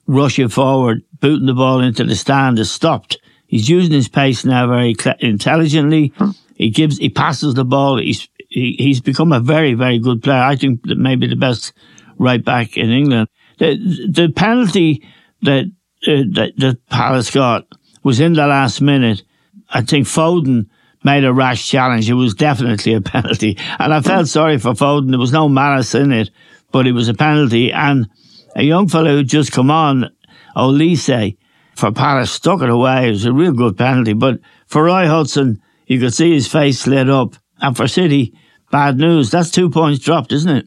rushing 0.08 0.50
forward, 0.50 1.04
booting 1.20 1.46
the 1.46 1.54
ball 1.54 1.82
into 1.82 2.04
the 2.04 2.16
stand 2.16 2.58
is 2.58 2.72
stopped. 2.72 3.20
He's 3.46 3.70
using 3.70 3.94
his 3.94 4.08
pace 4.08 4.46
now 4.46 4.68
very 4.68 4.96
intelligently. 5.20 6.14
He 6.56 6.70
gives, 6.70 6.98
he 6.98 7.10
passes 7.10 7.54
the 7.54 7.66
ball. 7.66 7.98
He's 7.98 8.28
he, 8.50 8.76
he's 8.78 9.00
become 9.00 9.32
a 9.32 9.40
very, 9.40 9.76
very 9.76 10.00
good 10.00 10.22
player. 10.22 10.42
I 10.42 10.56
think 10.56 10.84
that 10.84 10.98
maybe 10.98 11.28
the 11.28 11.36
best 11.36 11.72
right 12.18 12.44
back 12.44 12.76
in 12.76 12.90
England. 12.90 13.30
The, 13.60 13.76
the 14.12 14.30
penalty 14.36 15.08
that, 15.44 15.66
uh, 16.08 16.24
that, 16.34 16.54
that 16.58 16.86
Palace 16.90 17.32
got 17.32 17.68
was 18.04 18.20
in 18.20 18.34
the 18.34 18.48
last 18.48 18.82
minute. 18.82 19.24
I 19.70 19.82
think 19.82 20.08
Foden 20.08 20.68
made 21.04 21.24
a 21.24 21.34
rash 21.34 21.68
challenge. 21.68 22.10
It 22.10 22.16
was 22.16 22.34
definitely 22.34 22.94
a 22.94 23.02
penalty. 23.16 23.58
And 23.78 23.94
I 23.94 24.02
felt 24.02 24.28
sorry 24.28 24.58
for 24.58 24.74
Foden. 24.74 25.12
There 25.12 25.20
was 25.20 25.32
no 25.32 25.48
malice 25.48 25.96
in 25.96 26.12
it, 26.12 26.32
but 26.72 26.88
it 26.88 26.94
was 26.94 27.08
a 27.08 27.14
penalty. 27.14 27.72
And 27.72 28.10
a 28.56 28.64
young 28.64 28.88
fellow 28.88 29.12
who 29.12 29.24
just 29.24 29.52
come 29.52 29.70
on, 29.72 30.10
Olise, 30.56 31.38
for 31.76 31.92
Palace, 31.92 32.32
stuck 32.32 32.62
it 32.62 32.70
away. 32.70 33.08
It 33.08 33.12
was 33.12 33.26
a 33.26 33.32
real 33.32 33.54
good 33.54 33.78
penalty. 33.78 34.14
But 34.14 34.40
for 34.68 34.84
Roy 34.84 35.08
Hodgson, 35.08 35.62
you 35.86 36.00
could 36.00 36.14
see 36.14 36.34
his 36.34 36.48
face 36.48 36.88
lit 36.88 37.10
up. 37.10 37.36
And 37.62 37.76
for 37.76 37.88
City, 37.88 38.34
bad 38.72 38.98
news. 38.98 39.32
That's 39.32 39.52
two 39.52 39.70
points 39.70 40.04
dropped, 40.04 40.32
isn't 40.32 40.50
it? 40.50 40.66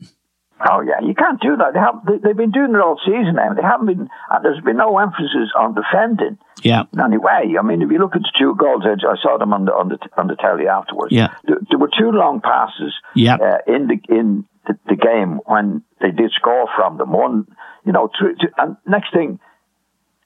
Oh 0.70 0.80
yeah, 0.80 1.04
you 1.04 1.14
can't 1.14 1.40
do 1.40 1.56
that. 1.56 1.74
They 1.74 1.80
have 1.80 2.06
they, 2.06 2.28
have 2.28 2.36
been 2.36 2.52
doing 2.52 2.74
it 2.74 2.80
all 2.80 3.00
season 3.04 3.34
now. 3.34 3.52
They 3.54 3.62
haven't 3.62 3.86
been. 3.86 4.08
Uh, 4.30 4.38
there's 4.42 4.62
been 4.62 4.76
no 4.76 4.98
emphasis 4.98 5.50
on 5.58 5.74
defending. 5.74 6.38
Yeah. 6.62 6.84
In 6.92 7.00
any 7.00 7.18
way. 7.18 7.58
I 7.58 7.62
mean, 7.62 7.82
if 7.82 7.90
you 7.90 7.98
look 7.98 8.14
at 8.14 8.22
the 8.22 8.32
two 8.38 8.54
goals, 8.54 8.84
I, 8.86 8.94
I 8.94 9.16
saw 9.20 9.38
them 9.38 9.52
on 9.52 9.64
the 9.64 9.72
on 9.72 9.88
the 9.88 9.98
on 10.16 10.28
the 10.28 10.36
telly 10.36 10.68
afterwards. 10.68 11.10
Yeah. 11.10 11.34
There, 11.44 11.58
there 11.68 11.78
were 11.78 11.90
two 11.90 12.12
long 12.12 12.40
passes. 12.40 12.94
Yeah. 13.16 13.36
Uh, 13.42 13.58
in 13.66 13.88
the 13.88 13.98
in 14.14 14.44
the, 14.68 14.78
the, 14.86 14.94
game 14.94 15.40
when 15.46 15.82
they 16.00 16.12
did 16.12 16.30
score 16.30 16.68
from 16.76 16.98
them. 16.98 17.10
One, 17.10 17.46
you 17.84 17.90
know, 17.90 18.08
th- 18.20 18.38
th- 18.38 18.52
and 18.58 18.76
next 18.86 19.12
thing, 19.12 19.40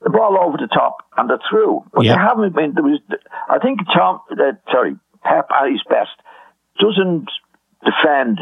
the 0.02 0.11
ball 0.11 0.37
over 0.37 0.59
the 0.59 0.68
top 0.68 0.98
and 1.16 1.31
they're 1.31 1.40
through. 1.48 1.85
But 1.94 2.05
yeah. 2.05 2.12
they 2.12 2.20
haven't 2.20 2.55
been. 2.55 2.74
There 2.74 2.85
was, 2.85 3.00
I 3.48 3.59
think 3.59 3.81
Tom. 3.94 4.20
Uh, 4.31 4.52
sorry, 4.70 4.96
Pep 5.24 5.48
at 5.50 5.70
his 5.70 5.83
best 5.88 6.12
doesn't 6.78 7.28
defend 7.84 8.40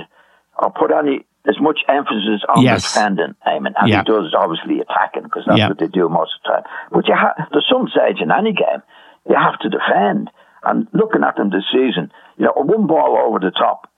or 0.58 0.70
put 0.70 0.90
any 0.92 1.26
as 1.46 1.60
much 1.60 1.80
emphasis 1.88 2.40
on 2.48 2.64
yes. 2.64 2.82
defending, 2.82 3.34
Eamon, 3.46 3.74
and 3.76 3.88
yeah. 3.88 4.00
he 4.00 4.04
does 4.04 4.34
obviously 4.36 4.80
attacking 4.80 5.24
because 5.24 5.44
that's 5.46 5.58
yeah. 5.58 5.68
what 5.68 5.78
they 5.78 5.88
do 5.88 6.08
most 6.08 6.32
of 6.36 6.40
the 6.42 6.48
time. 6.48 6.62
But 6.90 7.06
you 7.06 7.14
ha- 7.14 7.48
there's 7.52 7.68
some 7.70 7.86
stage 7.88 8.22
in 8.22 8.30
any 8.32 8.52
game 8.52 8.80
you 9.28 9.36
have 9.36 9.58
to 9.60 9.68
defend. 9.68 10.30
And 10.64 10.88
looking 10.92 11.22
at 11.22 11.36
them 11.36 11.50
this 11.50 11.64
season, 11.72 12.10
you 12.38 12.46
know, 12.46 12.52
one 12.56 12.86
ball 12.86 13.18
over 13.20 13.38
the 13.38 13.50
top, 13.50 13.90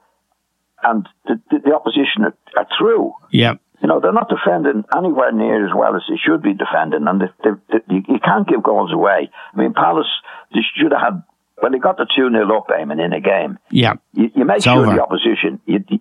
and 0.83 1.09
the, 1.27 1.41
the, 1.51 1.59
the 1.65 1.75
opposition 1.75 2.25
are, 2.25 2.37
are, 2.57 2.67
through. 2.77 3.13
Yeah. 3.31 3.55
You 3.81 3.89
know, 3.89 4.01
they're 4.01 4.13
not 4.13 4.29
defending 4.29 4.85
anywhere 4.97 5.31
near 5.33 5.65
as 5.65 5.73
well 5.75 5.95
as 5.95 6.03
they 6.09 6.17
should 6.17 6.43
be 6.43 6.55
defending, 6.55 7.07
and 7.07 7.21
they, 7.21 7.31
they, 7.45 7.95
you, 7.95 8.03
you 8.09 8.19
can't 8.19 8.49
give 8.49 8.63
goals 8.63 8.93
away. 8.93 9.31
I 9.55 9.57
mean, 9.57 9.75
Palace 9.75 10.11
they 10.53 10.61
should 10.75 10.93
have 10.93 11.01
had 11.01 11.23
when 11.61 11.73
they 11.73 11.79
got 11.79 11.97
the 11.97 12.07
2 12.15 12.31
0 12.31 12.57
up, 12.57 12.69
Eamon, 12.69 13.03
in 13.03 13.13
a 13.13 13.21
game, 13.21 13.59
yeah. 13.71 13.95
you, 14.13 14.31
you 14.35 14.45
make 14.45 14.57
it's 14.57 14.65
sure 14.65 14.85
over. 14.85 14.95
the 14.95 15.03
opposition, 15.03 15.61
you, 15.65 15.83
you, 15.89 15.99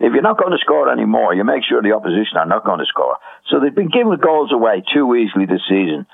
if 0.00 0.12
you're 0.12 0.22
not 0.22 0.38
going 0.38 0.52
to 0.52 0.58
score 0.58 0.90
anymore, 0.90 1.34
you 1.34 1.44
make 1.44 1.62
sure 1.68 1.82
the 1.82 1.92
opposition 1.92 2.36
are 2.36 2.46
not 2.46 2.64
going 2.64 2.78
to 2.78 2.86
score. 2.86 3.18
So 3.50 3.60
they've 3.60 3.74
been 3.74 3.90
giving 3.90 4.16
goals 4.16 4.50
away 4.52 4.82
too 4.92 5.14
easily 5.14 5.46
this 5.46 5.62
season. 5.68 6.06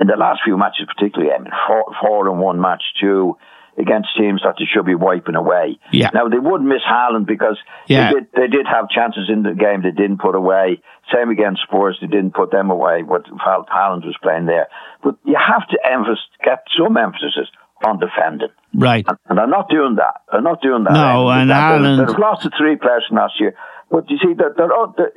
In 0.00 0.06
the 0.06 0.16
last 0.16 0.40
few 0.44 0.56
matches, 0.56 0.86
particularly, 0.86 1.32
Eamon, 1.32 1.50
four, 1.66 1.84
four 2.00 2.28
and 2.28 2.38
one 2.38 2.60
match, 2.60 2.82
two 3.00 3.36
against 3.78 4.08
teams 4.18 4.42
that 4.42 4.56
they 4.58 4.64
should 4.64 4.84
be 4.84 4.94
wiping 4.94 5.36
away. 5.36 5.78
Yeah. 5.92 6.10
Now 6.12 6.28
they 6.28 6.38
would 6.38 6.62
miss 6.62 6.82
Haaland 6.82 7.26
because 7.26 7.56
yeah. 7.86 8.12
they 8.12 8.14
did 8.14 8.26
they 8.34 8.46
did 8.48 8.66
have 8.66 8.90
chances 8.90 9.30
in 9.30 9.44
the 9.44 9.54
game 9.54 9.82
they 9.82 9.92
didn't 9.92 10.18
put 10.18 10.34
away. 10.34 10.82
Same 11.14 11.30
against 11.30 11.62
Spurs, 11.62 11.98
they 12.00 12.08
didn't 12.08 12.34
put 12.34 12.50
them 12.50 12.70
away. 12.70 13.02
What 13.02 13.26
Haaland 13.26 14.04
was 14.04 14.16
playing 14.20 14.46
there, 14.46 14.66
but 15.02 15.16
you 15.24 15.36
have 15.38 15.66
to 15.68 15.78
emphasis, 15.88 16.24
get 16.44 16.64
some 16.76 16.96
emphasis 16.96 17.48
on 17.84 17.98
defending. 17.98 18.48
Right. 18.74 19.04
And, 19.08 19.18
and 19.28 19.40
I'm 19.40 19.50
not 19.50 19.68
doing 19.68 19.96
that. 19.96 20.22
I'm 20.32 20.44
not 20.44 20.60
doing 20.62 20.84
that. 20.84 20.92
No, 20.92 21.28
and 21.28 21.52
Ireland. 21.52 22.08
They've 22.08 22.18
lost 22.18 22.42
to 22.42 22.50
three 22.56 22.76
players 22.76 23.04
last 23.10 23.34
year. 23.40 23.54
But 23.90 24.10
you 24.10 24.18
see, 24.18 24.34
they're, 24.36 24.54
they're, 24.56 24.72
oh, 24.72 24.94
they're, 24.96 25.12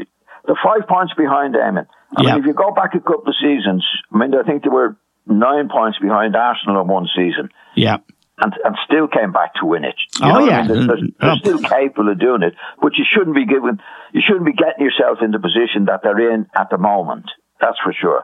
they're 0.46 0.60
five 0.64 0.88
points 0.88 1.14
behind 1.18 1.56
Eamon. 1.56 1.88
I 2.16 2.24
mean, 2.24 2.40
if 2.40 2.46
you 2.46 2.54
go 2.54 2.72
back 2.72 2.96
a 2.96 3.00
couple 3.00 3.28
of 3.28 3.36
seasons, 3.42 3.86
I 4.14 4.18
mean, 4.18 4.34
I 4.36 4.44
think 4.44 4.64
they 4.64 4.70
were 4.70 4.98
nine 5.28 5.70
points 5.70 6.00
behind 6.00 6.36
Arsenal 6.36 6.82
in 6.82 6.88
one 6.88 7.08
season. 7.16 7.50
Yeah. 7.76 7.98
and, 8.40 8.54
and 8.64 8.76
still 8.86 9.08
came 9.08 9.32
back 9.32 9.54
to 9.56 9.66
win 9.66 9.86
it. 9.86 9.96
You 10.20 10.32
oh 10.32 10.46
yeah, 10.46 10.60
I 10.60 10.68
mean? 10.68 10.68
they're, 10.68 10.88
they're, 10.88 11.08
they're, 11.20 11.32
oh. 11.32 11.38
still 11.38 11.60
capable 11.60 12.12
of 12.12 12.20
doing 12.20 12.44
it, 12.44 12.56
but 12.82 12.94
you 12.98 13.06
shouldn't 13.08 13.36
be 13.36 13.46
giving, 13.46 13.80
you 14.14 14.22
shouldn't 14.26 14.46
be 14.46 14.54
getting 14.54 14.84
yourself 14.84 15.20
in 15.22 15.32
the 15.32 15.40
position 15.40 15.86
that 15.86 16.02
they're 16.04 16.34
in 16.34 16.48
at 16.56 16.70
the 16.70 16.78
moment. 16.78 17.26
That's 17.60 17.78
for 17.84 17.94
sure. 17.94 18.24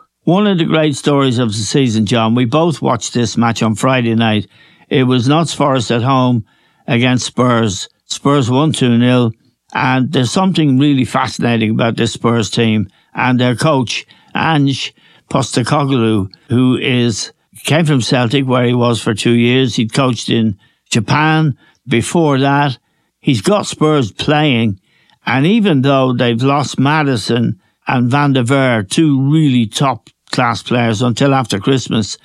one 0.23 0.45
of 0.45 0.57
the 0.59 0.65
great 0.65 0.95
stories 0.95 1.39
of 1.39 1.49
the 1.49 1.53
season, 1.53 2.05
John, 2.05 2.35
we 2.35 2.45
both 2.45 2.81
watched 2.81 3.13
this 3.13 3.37
match 3.37 3.63
on 3.63 3.75
Friday 3.75 4.13
night. 4.13 4.47
It 4.89 5.03
was 5.03 5.27
Notts 5.27 5.53
Forest 5.53 5.91
at 5.91 6.03
home 6.03 6.45
against 6.87 7.25
Spurs. 7.25 7.89
Spurs 8.05 8.49
won 8.49 8.71
2 8.71 8.99
0. 8.99 9.31
And 9.73 10.11
there's 10.11 10.31
something 10.31 10.77
really 10.77 11.05
fascinating 11.05 11.71
about 11.71 11.95
this 11.95 12.13
Spurs 12.13 12.49
team 12.49 12.87
and 13.15 13.39
their 13.39 13.55
coach, 13.55 14.05
Ange 14.35 14.93
Postecoglou, 15.29 16.29
who 16.49 16.77
is 16.77 17.31
came 17.63 17.85
from 17.85 18.01
Celtic, 18.01 18.45
where 18.45 18.65
he 18.65 18.73
was 18.73 19.01
for 19.01 19.13
two 19.13 19.33
years. 19.33 19.75
He'd 19.75 19.93
coached 19.93 20.29
in 20.29 20.57
Japan 20.89 21.57
before 21.87 22.37
that. 22.39 22.77
He's 23.19 23.41
got 23.41 23.65
Spurs 23.65 24.11
playing, 24.11 24.79
and 25.25 25.45
even 25.45 25.81
though 25.83 26.13
they've 26.13 26.41
lost 26.41 26.79
Maddison 26.79 27.61
and 27.91 28.09
Van 28.09 28.31
de 28.31 28.41
Ven, 28.41 28.85
two 28.85 29.21
really 29.29 29.65
top 29.65 30.09
class 30.31 30.63
players, 30.63 31.01
until 31.01 31.33
after 31.33 31.59
Christmas, 31.59 32.17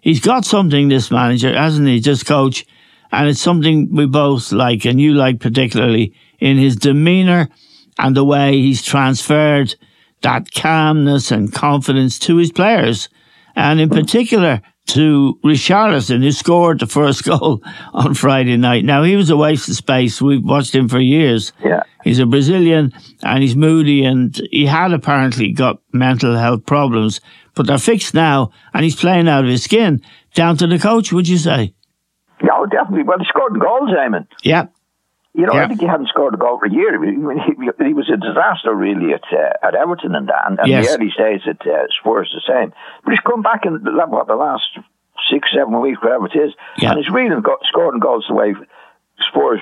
he's 0.00 0.20
got 0.20 0.46
something. 0.46 0.88
This 0.88 1.10
manager, 1.10 1.52
hasn't 1.52 1.86
he? 1.86 2.00
Just 2.00 2.24
coach, 2.24 2.64
and 3.12 3.28
it's 3.28 3.40
something 3.40 3.94
we 3.94 4.06
both 4.06 4.52
like, 4.52 4.86
and 4.86 4.98
you 4.98 5.12
like 5.12 5.38
particularly 5.38 6.14
in 6.40 6.56
his 6.56 6.76
demeanor 6.76 7.50
and 7.98 8.16
the 8.16 8.24
way 8.24 8.52
he's 8.52 8.82
transferred 8.82 9.74
that 10.22 10.50
calmness 10.50 11.30
and 11.30 11.52
confidence 11.52 12.18
to 12.20 12.38
his 12.38 12.50
players. 12.50 13.10
And 13.54 13.80
in 13.80 13.90
particular, 13.90 14.62
to 14.88 15.38
Richarlison, 15.44 16.22
who 16.22 16.32
scored 16.32 16.80
the 16.80 16.86
first 16.86 17.24
goal 17.26 17.62
on 17.92 18.14
Friday 18.14 18.56
night. 18.56 18.84
Now, 18.84 19.02
he 19.02 19.16
was 19.16 19.30
a 19.30 19.36
waste 19.36 19.68
of 19.68 19.76
space. 19.76 20.20
We've 20.20 20.44
watched 20.44 20.74
him 20.74 20.88
for 20.88 21.00
years. 21.00 21.52
Yeah. 21.64 21.82
He's 22.04 22.18
a 22.18 22.26
Brazilian 22.26 22.92
and 23.22 23.42
he's 23.42 23.54
moody 23.54 24.04
and 24.04 24.38
he 24.50 24.66
had 24.66 24.92
apparently 24.92 25.52
got 25.52 25.80
mental 25.92 26.36
health 26.36 26.66
problems, 26.66 27.20
but 27.54 27.66
they're 27.66 27.78
fixed 27.78 28.12
now 28.12 28.50
and 28.74 28.82
he's 28.82 28.96
playing 28.96 29.28
out 29.28 29.44
of 29.44 29.50
his 29.50 29.62
skin. 29.62 30.02
Down 30.34 30.56
to 30.56 30.66
the 30.66 30.78
coach, 30.78 31.12
would 31.12 31.28
you 31.28 31.38
say? 31.38 31.74
Yeah, 32.42 32.64
definitely. 32.70 33.04
Well, 33.04 33.18
he 33.18 33.24
scored 33.28 33.60
goals, 33.60 33.90
Eamon. 33.90 34.26
Yeah. 34.42 34.66
You 35.34 35.46
know, 35.46 35.54
yeah. 35.54 35.64
I 35.64 35.68
think 35.68 35.80
he 35.80 35.86
hadn't 35.86 36.08
scored 36.08 36.34
a 36.34 36.36
goal 36.36 36.58
for 36.58 36.66
a 36.66 36.70
year. 36.70 36.98
Mean, 37.00 37.40
he, 37.40 37.84
he 37.86 37.94
was 37.94 38.10
a 38.12 38.18
disaster, 38.18 38.74
really, 38.74 39.14
at 39.14 39.24
uh, 39.32 39.66
at 39.66 39.74
Everton 39.74 40.14
and, 40.14 40.30
and, 40.30 40.58
and 40.58 40.68
yes. 40.68 40.86
the 40.86 40.92
early 40.92 41.12
days 41.16 41.40
at 41.48 41.66
uh, 41.66 41.86
Spurs 41.98 42.30
the 42.34 42.42
same. 42.46 42.72
But 43.02 43.12
he's 43.12 43.20
come 43.20 43.40
back 43.40 43.64
in 43.64 43.80
what, 44.10 44.26
the 44.26 44.34
last 44.34 44.68
six, 45.30 45.48
seven 45.56 45.80
weeks, 45.80 46.02
whatever 46.02 46.26
it 46.26 46.36
is, 46.36 46.52
yeah. 46.76 46.90
and 46.90 46.98
he's 46.98 47.10
really 47.10 47.40
got, 47.40 47.60
scoring 47.64 47.98
goals 47.98 48.26
the 48.28 48.34
way 48.34 48.54
Spurs 49.30 49.60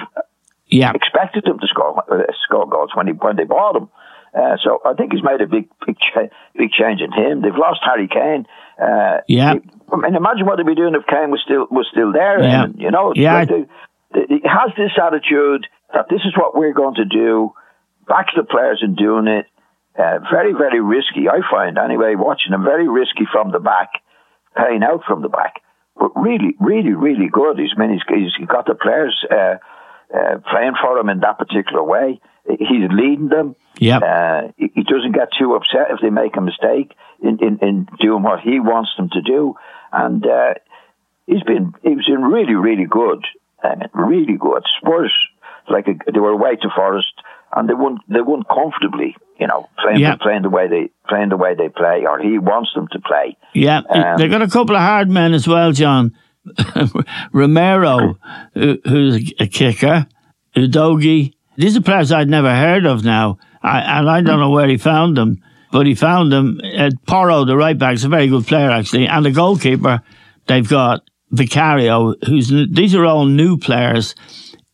yeah. 0.67 0.91
expected 0.93 1.47
him 1.47 1.61
to 1.61 1.67
score 1.69 2.03
uh, 2.11 2.33
score 2.43 2.69
goals 2.69 2.91
when 2.95 3.07
he 3.07 3.13
when 3.13 3.37
they 3.37 3.45
bought 3.45 3.77
him. 3.77 3.89
Uh, 4.35 4.57
so 4.63 4.81
I 4.85 4.95
think 4.95 5.13
he's 5.13 5.23
made 5.23 5.41
a 5.41 5.47
big 5.47 5.69
big 5.87 5.99
cha- 5.99 6.35
big 6.57 6.73
change 6.73 7.01
in 7.01 7.13
him. 7.13 7.43
They've 7.43 7.55
lost 7.55 7.81
Harry 7.85 8.09
Kane. 8.09 8.47
Uh, 8.81 9.19
yeah. 9.29 9.55
He, 9.55 9.61
I 9.93 9.97
mean, 9.97 10.15
imagine 10.17 10.47
what 10.47 10.57
they'd 10.57 10.67
be 10.67 10.75
doing 10.75 10.95
if 10.95 11.07
Kane 11.07 11.31
was 11.31 11.43
still 11.45 11.67
was 11.71 11.87
still 11.91 12.13
there. 12.13 12.43
Yeah. 12.43 12.65
And, 12.65 12.81
you 12.81 12.91
know, 12.91 13.13
yeah. 13.15 13.45
They, 13.45 13.67
he 14.15 14.41
has 14.45 14.71
this 14.77 14.93
attitude 15.01 15.67
that 15.93 16.07
this 16.09 16.21
is 16.25 16.37
what 16.37 16.57
we're 16.57 16.75
going 16.75 16.97
to 16.97 17.05
do, 17.05 17.53
backs 18.07 18.33
the 18.37 18.45
players 18.45 18.83
in 18.83 18.95
doing 18.95 19.27
it. 19.27 19.47
Uh, 19.99 20.19
very, 20.31 20.53
very 20.53 20.81
risky, 20.81 21.29
I 21.29 21.41
find, 21.51 21.77
anyway, 21.77 22.15
watching 22.17 22.53
him, 22.53 22.65
very 22.65 22.89
risky 22.89 23.27
from 23.31 23.51
the 23.51 23.59
back, 23.59 23.91
paying 24.57 24.83
out 24.83 25.03
from 25.07 25.23
the 25.23 25.29
back. 25.29 25.63
But 25.97 26.13
really, 26.17 26.55
really, 26.61 26.95
really 26.95 27.29
good. 27.31 27.59
He's, 27.59 27.73
I 27.77 27.81
mean, 27.81 27.91
he's, 27.93 28.33
he's 28.39 28.47
got 28.47 28.67
the 28.67 28.75
players 28.75 29.15
uh, 29.31 29.57
uh, 30.15 30.39
playing 30.51 30.75
for 30.81 30.97
him 30.99 31.09
in 31.09 31.21
that 31.21 31.39
particular 31.39 31.83
way. 31.83 32.21
He's 32.47 32.89
leading 32.91 33.29
them. 33.29 33.55
Yep. 33.79 34.03
Uh, 34.03 34.43
he, 34.57 34.71
he 34.75 34.83
doesn't 34.83 35.13
get 35.13 35.29
too 35.39 35.55
upset 35.55 35.91
if 35.91 36.01
they 36.01 36.11
make 36.11 36.37
a 36.37 36.41
mistake 36.41 36.93
in, 37.23 37.39
in, 37.41 37.59
in 37.61 37.89
doing 38.01 38.23
what 38.23 38.41
he 38.41 38.61
wants 38.61 38.91
them 38.97 39.11
to 39.11 39.21
do. 39.21 39.55
And 39.93 40.25
uh, 40.25 40.55
he's 41.27 41.43
been 41.43 41.75
he's 41.83 42.07
been 42.07 42.23
really, 42.23 42.55
really 42.55 42.87
good. 42.87 43.25
Mean, 43.65 43.89
really 43.95 44.37
good. 44.39 44.63
Spurs, 44.81 45.13
like 45.69 45.87
a, 45.89 45.95
they 46.13 46.19
were 46.21 46.31
away 46.31 46.57
to 46.57 46.69
Forest, 46.75 47.13
and 47.55 47.69
they 47.69 47.75
won. 47.75 47.99
They 48.09 48.21
won 48.21 48.43
comfortably. 48.45 49.17
You 49.39 49.47
know, 49.47 49.69
playing 49.83 50.01
Yeah. 50.01 50.17
playing 50.17 50.43
the 50.43 50.51
way 50.51 50.69
they 50.69 50.91
playing 51.09 51.31
the 51.31 51.37
way 51.37 51.55
they 51.55 51.69
play, 51.69 52.05
or 52.07 52.19
he 52.19 52.39
wants 52.39 52.71
them 52.75 52.89
to 52.93 52.99
play. 53.01 53.37
Yeah, 53.55 53.81
Um, 53.89 54.19
they 54.19 54.29
got 54.29 54.43
a 54.43 54.49
couple 54.49 54.77
of 54.77 54.83
hard 54.83 55.09
men 55.09 55.33
as 55.33 55.49
well, 55.49 55.73
John. 55.73 56.13
Romero, 57.33 58.19
who, 58.55 58.79
who's 58.87 59.33
a 59.39 59.47
kicker, 59.47 60.07
Udogie. 60.57 61.33
These 61.57 61.77
are 61.77 61.81
players 61.83 62.13
I'd 62.13 62.29
never 62.29 62.55
heard 62.55 62.87
of 62.87 63.05
now, 63.05 63.39
I, 63.63 63.81
and 63.99 64.09
I 64.11 64.21
don't 64.23 64.41
know 64.41 64.51
where 64.51 64.69
he 64.69 64.77
found 64.79 65.17
them, 65.17 65.43
but 65.73 65.87
he 65.87 65.95
found 65.95 66.33
them. 66.33 66.61
Uh, 66.77 66.91
Porro, 67.07 67.45
the 67.45 67.57
right 67.57 67.77
back, 67.77 67.95
is 67.95 68.05
a 68.05 68.09
very 68.09 68.29
good 68.29 68.47
player 68.47 68.71
actually, 68.71 69.07
and 69.07 69.25
the 69.25 69.31
goalkeeper 69.31 70.03
they've 70.47 70.69
got 70.69 71.03
Vicario, 71.33 72.15
who's 72.27 72.49
these 72.71 72.95
are 72.95 73.05
all 73.07 73.27
new 73.27 73.57
players. 73.57 74.15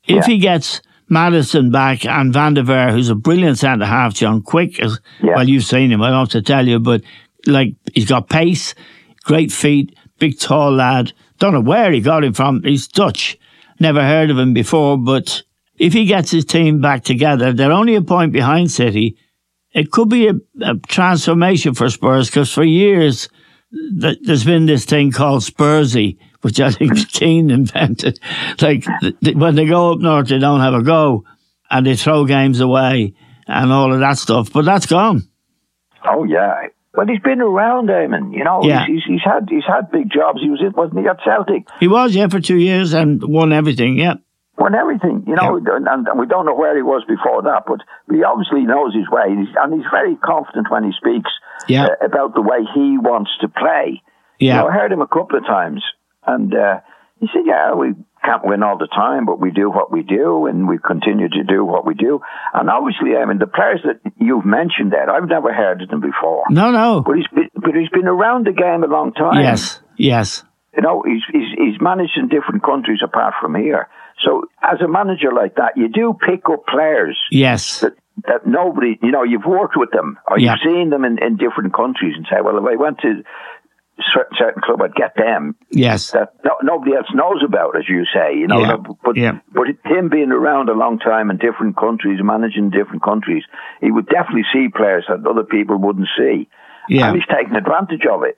If 0.07 0.27
Yeah. 0.27 0.27
he 0.35 0.39
gets 0.39 0.81
Maddison 1.09 1.71
back 1.71 2.05
and 2.07 2.33
Van 2.33 2.55
der 2.55 2.91
who's 2.93 3.11
a 3.11 3.15
brilliant 3.15 3.59
centre 3.59 3.85
half, 3.87 4.15
John, 4.15 4.43
quick 4.43 4.81
as 4.81 4.99
Yeah. 5.23 5.35
well, 5.37 5.49
you've 5.49 5.65
seen 5.65 5.91
him. 5.93 6.03
I 6.03 6.11
don't 6.11 6.21
have 6.21 6.29
to 6.31 6.43
tell 6.43 6.67
you, 6.67 6.79
but 6.79 7.03
like 7.47 7.75
he's 7.95 8.07
got 8.07 8.29
pace, 8.29 8.75
great 9.25 9.53
feet, 9.53 9.95
big 10.19 10.39
tall 10.39 10.73
lad. 10.73 11.13
Don't 11.39 11.53
know 11.53 11.61
where 11.61 11.93
he 11.93 12.01
got 12.01 12.25
him 12.25 12.33
from. 12.33 12.63
He's 12.65 12.89
Dutch. 12.89 13.37
Never 13.79 14.03
heard 14.03 14.31
of 14.31 14.39
him 14.39 14.55
before, 14.55 14.97
but 14.97 15.43
if 15.79 15.93
he 15.93 16.07
gets 16.07 16.31
his 16.31 16.47
team 16.47 16.81
back 16.81 17.05
together, 17.05 17.53
they're 17.53 17.71
only 17.73 17.95
a 17.95 18.01
point 18.03 18.33
behind 18.33 18.71
City. 18.71 19.17
it 19.75 19.91
could 19.91 20.09
be 20.09 20.27
a, 20.27 20.35
a 20.63 20.75
transformation 20.89 21.75
for 21.75 21.91
Spurs 21.91 22.31
because 22.31 22.51
for 22.51 22.65
years 22.65 23.29
th- 24.01 24.17
there's 24.23 24.45
been 24.45 24.65
this 24.65 24.87
thing 24.87 25.11
called 25.13 25.43
Spursy, 25.43 26.17
which 26.47 26.61
I 26.61 26.71
think 26.71 27.09
Keane 27.13 27.51
invented. 27.51 28.19
Like 28.61 28.85
when 29.35 29.57
they 29.57 29.67
go 29.67 29.93
up 29.93 29.99
north, 29.99 30.29
they 30.29 30.39
don't 30.39 30.61
have 30.61 30.75
a 30.75 30.83
go 30.83 31.25
and 31.71 31.85
they 31.85 31.97
throw 31.97 32.25
games 32.25 32.61
away 32.61 33.15
and 33.49 33.73
all 33.73 33.93
of 33.93 33.99
that 34.01 34.19
stuff. 34.19 34.53
But 34.53 34.65
that's 34.65 34.87
gone. 34.87 35.29
Oh 36.05 36.23
yeah. 36.25 36.69
Well, 36.95 37.07
he's 37.09 37.21
been 37.21 37.41
around, 37.43 37.89
Eamon. 37.89 38.33
You 38.33 38.45
know, 38.45 38.61
Yeah. 38.63 38.87
he's, 38.87 39.03
he's 39.07 39.21
had 39.25 39.49
he's 39.51 39.67
had 39.67 39.91
big 39.91 40.11
jobs. 40.11 40.41
He 40.41 40.49
was 40.49 40.61
in, 40.63 40.73
wasn't 40.73 41.01
he, 41.01 41.09
at 41.09 41.19
Celtic? 41.25 41.67
He 41.81 41.89
was, 41.89 42.15
yeah, 42.15 42.29
for 42.29 42.41
two 42.41 42.57
years 42.59 42.95
and 42.95 43.21
won 43.23 43.53
everything. 43.53 43.99
Yeah. 43.99 44.15
won 44.57 44.75
everything, 44.75 45.25
you 45.27 45.35
know, 45.35 45.57
and, 45.59 45.87
and 46.09 46.19
we 46.19 46.27
don't 46.27 46.47
know 46.47 46.55
where 46.55 46.75
he 46.75 46.83
was 46.83 47.03
before 47.07 47.43
that, 47.43 47.65
but 47.67 47.81
he 48.11 48.23
obviously 48.25 48.63
knows 48.63 48.95
his 48.95 49.05
way, 49.11 49.25
and 49.27 49.41
he's, 49.47 49.55
and 49.61 49.75
he's 49.75 49.85
very 49.91 50.17
confident 50.17 50.71
when 50.71 50.85
he 50.85 50.93
speaks 50.97 51.31
Yeah. 51.69 51.89
uh, 51.89 52.07
about 52.07 52.35
the 52.35 52.41
way 52.41 52.61
he 52.75 52.97
wants 52.97 53.31
to 53.43 53.49
play. 53.49 54.01
Yeah. 54.39 54.55
You 54.57 54.61
know, 54.63 54.69
I 54.69 54.73
heard 54.73 54.93
him 54.93 55.03
a 55.03 55.07
couple 55.07 55.37
of 55.37 55.45
times, 55.45 55.83
and 56.27 56.55
uh, 56.55 56.81
he 57.21 57.29
said, 57.33 57.43
"Yeah, 57.47 57.75
we 57.75 57.95
can't 58.25 58.45
win 58.45 58.63
all 58.63 58.77
the 58.79 58.89
time, 58.89 59.25
but 59.27 59.41
we 59.41 59.51
do 59.51 59.71
what 59.71 59.91
we 59.93 60.03
do, 60.03 60.47
and 60.47 60.69
we 60.69 60.79
continue 60.79 61.29
to 61.29 61.45
do 61.45 61.65
what 61.65 61.87
we 61.87 61.95
do." 61.95 62.21
And 62.55 62.69
obviously, 62.71 63.17
I 63.17 63.25
mean, 63.25 63.39
the 63.39 63.47
players 63.47 63.81
that 63.85 64.01
you've 64.19 64.45
mentioned 64.45 64.93
there, 64.93 65.09
I've 65.09 65.29
never 65.29 65.53
heard 65.53 65.83
of 65.83 65.89
them 65.89 66.01
before. 66.01 66.45
No, 66.51 66.71
no. 66.71 67.03
But 67.05 67.17
he's 67.17 67.29
been, 67.29 67.51
but 67.55 67.75
he's 67.75 67.89
been 67.91 68.09
around 68.09 68.47
the 68.47 68.53
game 68.53 68.83
a 68.85 68.89
long 68.89 69.13
time. 69.13 69.43
Yes, 69.43 69.81
yes. 69.97 70.43
You 70.77 70.83
know, 70.83 71.03
he's, 71.07 71.23
he's, 71.33 71.49
he's 71.57 71.81
managed 71.81 72.19
in 72.19 72.29
different 72.29 72.63
countries 72.63 73.01
apart 73.03 73.33
from 73.41 73.55
here. 73.55 73.89
So 74.23 74.45
as 74.63 74.79
a 74.85 74.89
manager 74.89 75.33
like 75.33 75.55
that, 75.57 75.73
you 75.75 75.89
do 75.89 76.13
pick 76.21 76.43
up 76.53 76.67
players 76.67 77.19
Yes. 77.31 77.81
that, 77.81 77.95
that 78.27 78.47
nobody, 78.47 78.99
you 79.03 79.11
know, 79.11 79.23
you've 79.23 79.47
worked 79.47 79.77
with 79.79 79.91
them 79.93 80.19
or 80.29 80.39
Yeah. 80.39 80.57
you've 80.63 80.71
seen 80.71 80.91
them 80.91 81.05
in, 81.07 81.17
in 81.23 81.39
different 81.39 81.73
countries 81.73 82.13
and 82.17 82.27
say, 82.31 82.43
well, 82.45 82.59
if 82.59 82.65
I 82.65 82.77
went 82.77 82.99
to 83.01 83.23
certain, 84.15 84.61
club, 84.63 84.83
I'd 84.83 84.95
get 84.95 85.15
them 85.17 85.55
Yes. 85.71 86.11
that 86.13 86.35
no, 86.45 86.53
nobody 86.63 86.95
else 86.95 87.07
knows 87.15 87.43
about, 87.45 87.77
as 87.77 87.85
you 87.89 88.05
say, 88.15 88.35
you 88.37 88.47
know. 88.47 88.61
Yeah. 88.61 88.77
But, 89.05 89.17
Yeah. 89.17 89.39
but 89.53 89.69
him 89.85 90.09
being 90.09 90.33
around 90.33 90.69
a 90.69 90.75
long 90.75 90.99
time 90.99 91.31
in 91.31 91.39
different 91.39 91.77
countries, 91.77 92.21
managing 92.23 92.71
different 92.71 93.03
countries, 93.03 93.45
he 93.81 93.91
would 93.91 94.07
definitely 94.09 94.45
see 94.53 94.69
players 94.69 95.05
that 95.09 95.27
other 95.27 95.45
people 95.45 95.77
wouldn't 95.79 96.09
see. 96.17 96.49
Yeah. 96.89 97.09
And 97.09 97.17
he's 97.17 97.27
taking 97.35 97.57
advantage 97.57 98.05
of 98.11 98.23
it. 98.23 98.37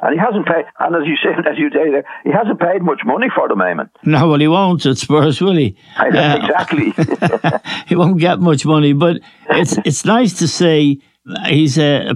And 0.00 0.12
he 0.14 0.18
hasn't 0.18 0.46
paid, 0.46 0.64
and 0.78 0.94
as 0.94 1.02
you 1.06 1.16
say, 1.16 1.30
as 1.50 1.58
you 1.58 1.70
say 1.70 1.90
there, 1.90 2.04
he 2.24 2.30
hasn't 2.30 2.60
paid 2.60 2.82
much 2.82 3.00
money 3.04 3.26
for 3.34 3.48
the 3.48 3.56
moment. 3.56 3.90
No, 4.04 4.28
well, 4.28 4.38
he 4.38 4.46
won't 4.48 4.86
at 4.86 4.96
Spurs, 4.96 5.40
will 5.40 5.56
he? 5.56 5.76
I 5.96 6.08
know, 6.08 6.20
Uh, 6.20 6.36
exactly. 6.36 6.94
he 7.88 7.96
won't 7.96 8.18
get 8.18 8.38
much 8.40 8.64
money, 8.64 8.92
but 8.92 9.16
it's 9.50 9.76
it's 9.84 10.04
nice 10.04 10.38
to 10.38 10.46
see 10.48 11.02
he's 11.46 11.78
a, 11.78 12.10
a, 12.10 12.14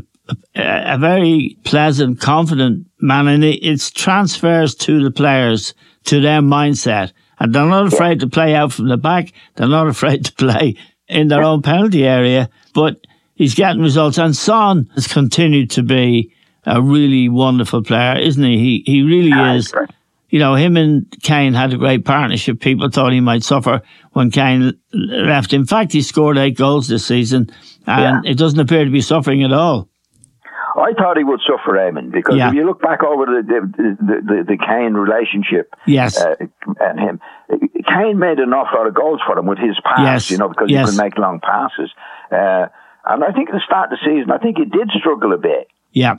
a 0.54 0.98
very 0.98 1.56
pleasant, 1.64 2.20
confident 2.20 2.86
man, 3.00 3.28
and 3.28 3.44
it, 3.44 3.58
it's 3.64 3.90
transfers 3.90 4.74
to 4.76 5.02
the 5.02 5.10
players 5.10 5.74
to 6.04 6.20
their 6.20 6.40
mindset, 6.40 7.12
and 7.38 7.54
they're 7.54 7.66
not 7.66 7.92
afraid 7.92 8.20
to 8.20 8.28
play 8.28 8.54
out 8.54 8.72
from 8.72 8.88
the 8.88 8.96
back. 8.96 9.32
They're 9.54 9.68
not 9.68 9.86
afraid 9.88 10.24
to 10.26 10.32
play 10.32 10.76
in 11.08 11.28
their 11.28 11.42
own 11.42 11.62
penalty 11.62 12.06
area, 12.06 12.48
but 12.74 13.06
he's 13.34 13.54
getting 13.54 13.82
results. 13.82 14.18
And 14.18 14.36
Son 14.36 14.90
has 14.94 15.06
continued 15.06 15.70
to 15.72 15.82
be 15.82 16.32
a 16.64 16.80
really 16.80 17.28
wonderful 17.28 17.82
player, 17.82 18.18
isn't 18.18 18.42
he? 18.42 18.58
He 18.58 18.82
he 18.86 19.02
really 19.02 19.56
is 19.56 19.72
you 20.32 20.38
know, 20.38 20.54
him 20.54 20.78
and 20.78 21.06
Kane 21.22 21.52
had 21.52 21.74
a 21.74 21.76
great 21.76 22.06
partnership. 22.06 22.58
People 22.58 22.88
thought 22.88 23.12
he 23.12 23.20
might 23.20 23.44
suffer 23.44 23.82
when 24.12 24.30
Kane 24.30 24.72
left. 24.94 25.52
In 25.52 25.66
fact, 25.66 25.92
he 25.92 26.00
scored 26.00 26.38
eight 26.38 26.56
goals 26.56 26.88
this 26.88 27.04
season, 27.04 27.50
and 27.86 28.24
it 28.24 28.38
doesn't 28.38 28.58
appear 28.58 28.86
to 28.86 28.90
be 28.90 29.02
suffering 29.02 29.44
at 29.44 29.52
all. 29.52 29.90
I 30.76 30.92
thought 30.94 31.16
he 31.18 31.24
would 31.24 31.40
suffer, 31.46 31.72
Eamon, 31.76 32.10
because 32.10 32.36
Yeah. 32.36 32.48
if 32.48 32.54
you 32.54 32.64
look 32.64 32.80
back 32.80 33.02
over 33.02 33.26
the 33.26 33.42
the, 33.42 33.60
the, 34.00 34.14
the, 34.22 34.44
the 34.48 34.56
Kane 34.58 34.94
relationship, 34.94 35.74
Yes. 35.86 36.20
uh, 36.20 36.34
and 36.80 36.98
him, 37.00 37.20
Kane 37.86 38.18
made 38.18 38.38
an 38.38 38.52
awful 38.52 38.78
lot 38.78 38.86
of 38.86 38.94
goals 38.94 39.20
for 39.26 39.38
him 39.38 39.46
with 39.46 39.58
his 39.58 39.78
pass, 39.84 40.00
Yes. 40.00 40.30
you 40.30 40.38
know, 40.38 40.48
because 40.48 40.70
Yes. 40.70 40.90
he 40.90 40.96
could 40.96 41.02
make 41.04 41.18
long 41.18 41.40
passes. 41.40 41.90
Uh, 42.30 42.66
and 43.04 43.24
I 43.24 43.32
think 43.32 43.48
at 43.50 43.54
the 43.54 43.60
start 43.66 43.92
of 43.92 43.98
the 43.98 44.04
season, 44.06 44.30
I 44.30 44.38
think 44.38 44.58
he 44.58 44.64
did 44.64 44.90
struggle 44.98 45.32
a 45.32 45.38
bit, 45.38 45.68
Yeah, 45.92 46.16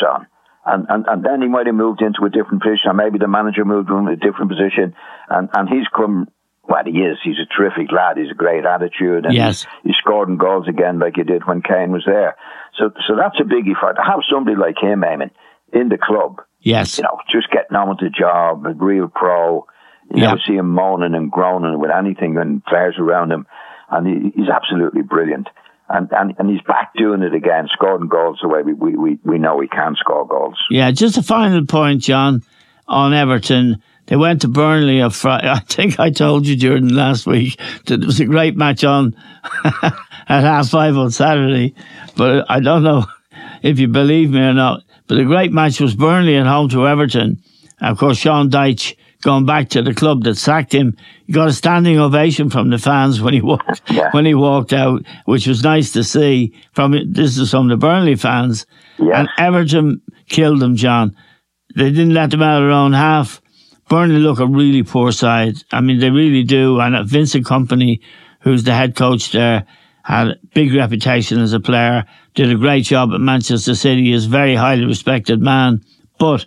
son. 0.00 0.26
And, 0.66 0.86
and 0.90 1.06
and 1.08 1.24
then 1.24 1.40
he 1.40 1.48
might 1.48 1.66
have 1.66 1.74
moved 1.74 2.02
into 2.02 2.24
a 2.26 2.30
different 2.30 2.62
position, 2.62 2.90
or 2.90 2.94
maybe 2.94 3.18
the 3.18 3.26
manager 3.28 3.64
moved 3.64 3.88
him 3.90 4.04
to 4.06 4.12
a 4.12 4.16
different 4.16 4.50
position, 4.50 4.94
and 5.28 5.48
and 5.54 5.68
he's 5.68 5.88
come. 5.88 6.28
Well, 6.68 6.84
he 6.84 7.00
is. 7.00 7.18
He's 7.24 7.38
a 7.40 7.46
terrific 7.46 7.90
lad. 7.90 8.16
He's 8.18 8.30
a 8.30 8.34
great 8.34 8.64
attitude, 8.64 9.24
and 9.24 9.34
Yes. 9.34 9.62
he's, 9.64 9.70
he's 9.82 9.96
scored 9.96 10.28
in 10.28 10.36
goals 10.36 10.68
again 10.68 10.98
like 11.00 11.16
he 11.16 11.24
did 11.24 11.44
when 11.46 11.62
Kane 11.62 11.90
was 11.90 12.04
there. 12.06 12.36
So 12.80 12.90
so 13.06 13.14
that's 13.16 13.38
a 13.38 13.44
biggie 13.44 13.78
for 13.78 13.92
to 13.92 14.00
have 14.02 14.20
somebody 14.32 14.56
like 14.56 14.76
him, 14.82 15.02
Eamon, 15.02 15.30
in 15.72 15.88
the 15.90 15.98
club. 15.98 16.40
yes, 16.60 16.98
You 16.98 17.04
know, 17.04 17.18
just 17.30 17.50
getting 17.52 17.76
on 17.76 17.88
with 17.90 17.98
the 17.98 18.10
job, 18.10 18.66
a 18.66 18.72
real 18.72 19.06
pro. 19.08 19.66
You 20.10 20.22
Yeah. 20.22 20.28
never 20.30 20.40
see 20.44 20.54
him 20.56 20.70
moaning 20.70 21.14
and 21.14 21.30
groaning 21.30 21.78
with 21.78 21.90
anything 21.92 22.34
when 22.34 22.62
players 22.66 22.96
around 22.98 23.30
him, 23.30 23.46
and 23.90 24.06
he, 24.08 24.30
he's 24.34 24.48
absolutely 24.48 25.02
brilliant. 25.02 25.48
And, 25.88 26.08
and 26.12 26.34
and 26.38 26.48
he's 26.48 26.62
back 26.62 26.92
doing 26.96 27.22
it 27.22 27.34
again, 27.34 27.68
scoring 27.72 28.08
goals 28.08 28.38
the 28.42 28.48
way 28.48 28.62
we, 28.62 28.72
we, 28.74 28.96
we, 28.96 29.18
we 29.24 29.38
know 29.38 29.60
he 29.60 29.68
can 29.68 29.94
score 29.96 30.26
goals. 30.26 30.56
yeah. 30.70 30.90
Just 30.92 31.16
a 31.18 31.22
final 31.22 31.64
point, 31.66 32.00
John, 32.02 32.42
on 32.90 33.14
Everton. 33.14 33.82
They 34.06 34.16
went 34.16 34.40
to 34.42 34.48
Burnley 34.48 35.00
on 35.00 35.10
Friday. 35.10 35.48
I 35.50 35.60
think 35.60 35.98
I 36.00 36.10
told 36.10 36.46
you 36.46 36.56
during 36.56 36.88
last 36.88 37.26
week 37.26 37.58
that 37.86 37.98
there 37.98 38.06
was 38.06 38.20
a 38.20 38.24
great 38.26 38.56
match 38.56 38.84
on 38.84 39.14
at 39.64 39.94
half 40.44 40.68
five 40.68 40.96
on 40.96 41.10
Saturday, 41.10 41.74
but 42.16 42.44
I 42.50 42.60
don't 42.60 42.82
know 42.82 43.06
if 43.62 43.78
you 43.78 43.88
believe 43.88 44.30
me 44.30 44.40
or 44.40 44.52
not. 44.52 44.82
But 45.06 45.16
the 45.16 45.24
great 45.24 45.52
match 45.52 45.80
was 45.80 45.94
Burnley 45.94 46.36
at 46.36 46.46
home 46.46 46.68
to 46.70 46.86
Everton. 46.86 47.42
And 47.80 47.90
of 47.92 47.98
course, 47.98 48.18
Sean 48.18 48.50
Dyche 48.50 48.96
going 49.22 49.44
back 49.44 49.68
to 49.70 49.82
the 49.82 49.92
club 49.94 50.22
that 50.24 50.36
sacked 50.36 50.72
him. 50.72 50.96
He 51.26 51.32
got 51.32 51.48
a 51.48 51.52
standing 51.52 51.98
ovation 51.98 52.48
from 52.48 52.70
the 52.70 52.78
fans 52.78 53.20
when 53.20 53.34
he 53.34 53.40
walked 53.40 53.82
Yeah. 53.90 54.08
when 54.12 54.24
he 54.24 54.34
walked 54.34 54.72
out, 54.72 55.02
which 55.24 55.46
was 55.46 55.62
nice 55.62 55.92
to 55.92 56.04
see. 56.04 56.52
From 56.72 56.92
this 57.12 57.36
is 57.38 57.50
from 57.50 57.68
the 57.68 57.76
Burnley 57.76 58.14
fans, 58.16 58.66
Yes. 58.98 59.10
and 59.14 59.28
Everton 59.38 60.00
killed 60.28 60.60
them, 60.60 60.76
John. 60.76 61.14
They 61.76 61.90
didn't 61.90 62.14
let 62.14 62.30
them 62.30 62.42
out 62.42 62.58
of 62.62 62.66
their 62.66 62.70
own 62.72 62.92
half. 62.92 63.40
Burnley 63.88 64.20
look 64.20 64.38
a 64.38 64.46
really 64.46 64.82
poor 64.82 65.12
side. 65.12 65.56
I 65.72 65.80
mean, 65.80 65.98
they 65.98 66.10
really 66.10 66.42
do. 66.44 66.80
And 66.80 67.08
Vincent 67.08 67.44
Kompany, 67.46 68.00
who's 68.40 68.64
the 68.64 68.72
head 68.74 68.94
coach 68.94 69.32
there, 69.32 69.66
had 70.04 70.28
a 70.28 70.36
big 70.54 70.72
reputation 70.74 71.38
as 71.40 71.52
a 71.52 71.60
player, 71.60 72.04
did 72.34 72.50
a 72.50 72.54
great 72.56 72.84
job 72.84 73.10
at 73.12 73.20
Manchester 73.20 73.74
City, 73.74 74.12
is 74.12 74.26
a 74.26 74.30
very 74.30 74.54
highly 74.54 74.84
respected 74.84 75.40
man. 75.40 75.82
But 76.18 76.46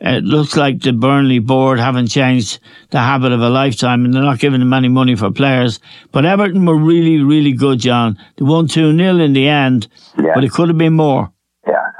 it 0.00 0.24
looks 0.24 0.56
like 0.56 0.82
the 0.82 0.92
Burnley 0.92 1.38
board 1.38 1.78
haven't 1.78 2.08
changed 2.08 2.58
the 2.90 2.98
habit 2.98 3.32
of 3.32 3.40
a 3.40 3.48
lifetime 3.48 4.04
and 4.04 4.12
they're 4.12 4.22
not 4.22 4.38
giving 4.38 4.60
them 4.60 4.72
any 4.74 4.88
money 4.88 5.16
for 5.16 5.30
players. 5.30 5.80
But 6.12 6.26
Everton 6.26 6.66
were 6.66 6.76
really, 6.76 7.22
really 7.22 7.52
good, 7.52 7.78
John. 7.80 8.18
They 8.36 8.44
won 8.44 8.68
2 8.68 8.94
0 8.96 9.16
in 9.18 9.32
the 9.32 9.48
end, 9.48 9.88
Yeah. 10.18 10.32
but 10.34 10.44
it 10.44 10.52
could 10.52 10.68
have 10.68 10.76
been 10.78 10.92
more. 10.92 11.32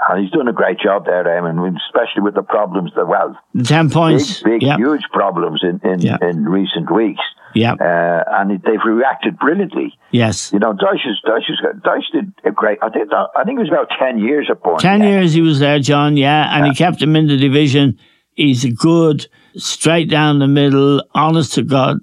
Yeah, 0.08 0.14
and 0.14 0.22
he's 0.22 0.30
doing 0.32 0.48
a 0.48 0.52
great 0.52 0.78
job 0.78 1.06
there, 1.06 1.24
Eamon, 1.24 1.76
especially 1.88 2.22
with 2.22 2.34
the 2.34 2.42
problems 2.42 2.92
that, 2.96 3.06
well, 3.08 3.38
The 3.54 3.64
10 3.64 3.90
points. 3.90 4.42
big, 4.42 4.60
big, 4.60 4.62
yeah. 4.62 4.76
huge 4.76 5.02
problems 5.12 5.62
in, 5.62 5.80
in, 5.88 6.00
Yeah. 6.00 6.18
in 6.22 6.44
recent 6.44 6.90
weeks. 6.92 7.20
Yeah. 7.54 7.72
Uh, 7.72 8.22
and 8.38 8.50
they've 8.62 8.84
reacted 8.84 9.38
brilliantly. 9.38 9.94
Yes. 10.10 10.52
You 10.52 10.58
know, 10.58 10.72
Dyche, 10.74 11.06
is, 11.08 11.20
Dyche, 11.26 11.50
is, 11.50 12.10
did 12.12 12.32
a 12.44 12.50
great, 12.50 12.78
I 12.82 12.90
think, 12.90 13.08
I 13.12 13.44
think 13.44 13.58
it 13.58 13.62
was 13.62 13.68
about 13.70 13.88
10 13.98 14.18
years 14.18 14.48
at 14.50 14.62
Burnley. 14.62 14.78
10 14.80 15.02
years 15.02 15.32
he 15.32 15.40
was 15.40 15.58
there, 15.60 15.78
John, 15.78 16.16
yeah, 16.16 16.54
and 16.56 16.66
he 16.66 16.74
kept 16.74 17.00
him 17.00 17.16
in 17.16 17.28
the 17.28 17.36
division. 17.38 17.98
He's 18.32 18.64
a 18.64 18.70
good, 18.70 19.26
straight 19.56 20.10
down 20.10 20.38
the 20.38 20.46
middle, 20.48 21.02
honest 21.14 21.54
to 21.54 21.62
God 21.62 21.98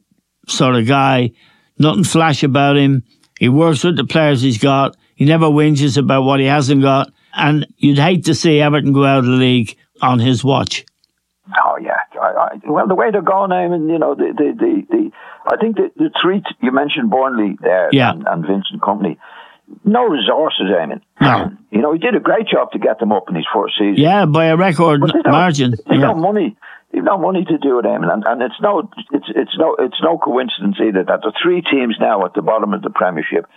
sort 0.48 0.76
of 0.76 0.88
guy. 0.88 1.32
Nothing 1.78 2.04
flash 2.04 2.44
about 2.44 2.76
him. 2.76 3.04
He 3.40 3.48
works 3.50 3.84
with 3.84 3.96
the 3.96 4.04
players 4.06 4.42
he's 4.42 4.58
got. 4.58 4.98
He 5.16 5.26
never 5.26 5.46
whinges 5.46 5.98
about 5.98 6.24
what 6.24 6.40
he 6.40 6.48
hasn't 6.48 6.82
got. 6.82 7.12
And 7.36 7.68
you'd 7.78 7.98
hate 8.00 8.26
to 8.26 8.36
see 8.36 8.62
Everton 8.62 8.94
go 8.94 9.06
out 9.06 9.20
of 9.20 9.26
the 9.26 9.32
league 9.32 9.76
on 10.02 10.20
his 10.20 10.44
watch. 10.44 10.86
Oh 11.64 11.78
yeah. 11.82 11.98
I, 12.22 12.26
I, 12.26 12.60
well, 12.70 12.88
the 12.88 12.96
way 12.96 13.12
they're 13.12 13.22
going, 13.22 13.52
I 13.52 13.68
mean, 13.68 13.90
you 13.90 14.00
know, 14.00 14.16
the 14.16 14.34
the 14.38 14.54
the, 14.58 14.82
the 14.90 15.12
I 15.52 15.58
think 15.58 15.76
the, 15.76 15.92
the 15.98 16.10
three 16.22 16.40
t- 16.40 16.46
you 16.62 16.72
mentioned 16.72 17.10
Burnley 17.12 17.58
there 17.62 17.90
Yeah. 17.92 18.12
and, 18.12 18.26
and 18.28 18.42
Vincent 18.46 18.82
Kompany. 18.82 19.18
No 19.84 20.06
resources, 20.06 20.68
I 20.78 20.86
mean. 20.86 21.02
No. 21.20 21.52
You 21.72 21.82
know, 21.82 21.94
he 21.94 22.00
did 22.00 22.16
a 22.16 22.20
great 22.20 22.48
job 22.48 22.72
to 22.72 22.80
get 22.80 23.00
them 23.00 23.12
up 23.12 23.30
in 23.30 23.36
his 23.36 23.48
first 23.54 23.74
season. 23.78 23.96
Yeah, 23.98 24.26
by 24.26 24.46
a 24.46 24.58
record 24.58 25.02
margin. 25.26 25.72
There's 25.72 26.00
Yeah. 26.02 26.08
no 26.08 26.16
money. 26.16 26.56
There's 26.92 27.06
no 27.06 27.18
money 27.18 27.44
to 27.44 27.58
do 27.58 27.80
it, 27.80 27.86
Eamon, 27.86 28.14
and, 28.14 28.24
and 28.28 28.42
it's 28.44 28.60
no, 28.62 28.88
it's 29.12 29.26
it's 29.36 29.58
no, 29.58 29.76
it's 29.80 29.98
no 30.04 30.18
coincidence 30.20 30.78
either 30.80 31.04
that 31.04 31.22
the 31.24 31.34
three 31.42 31.62
teams 31.62 31.96
now 32.00 32.24
at 32.26 32.36
the 32.36 32.42
bottom 32.44 32.74
of 32.74 32.84
the 32.84 32.92
Premiership 32.92 33.48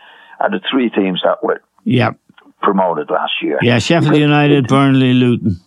are 0.40 0.48
the 0.50 0.60
three 0.70 0.88
teams 0.90 1.20
that 1.22 1.42
were 1.44 1.60
Yeah. 1.84 2.12
Promoted 2.62 3.10
last 3.10 3.32
year. 3.42 3.58
Yeah, 3.62 3.78
Sheffield 3.78 4.16
United, 4.16 4.66
Burnley, 4.66 5.12
Luton. 5.14 5.60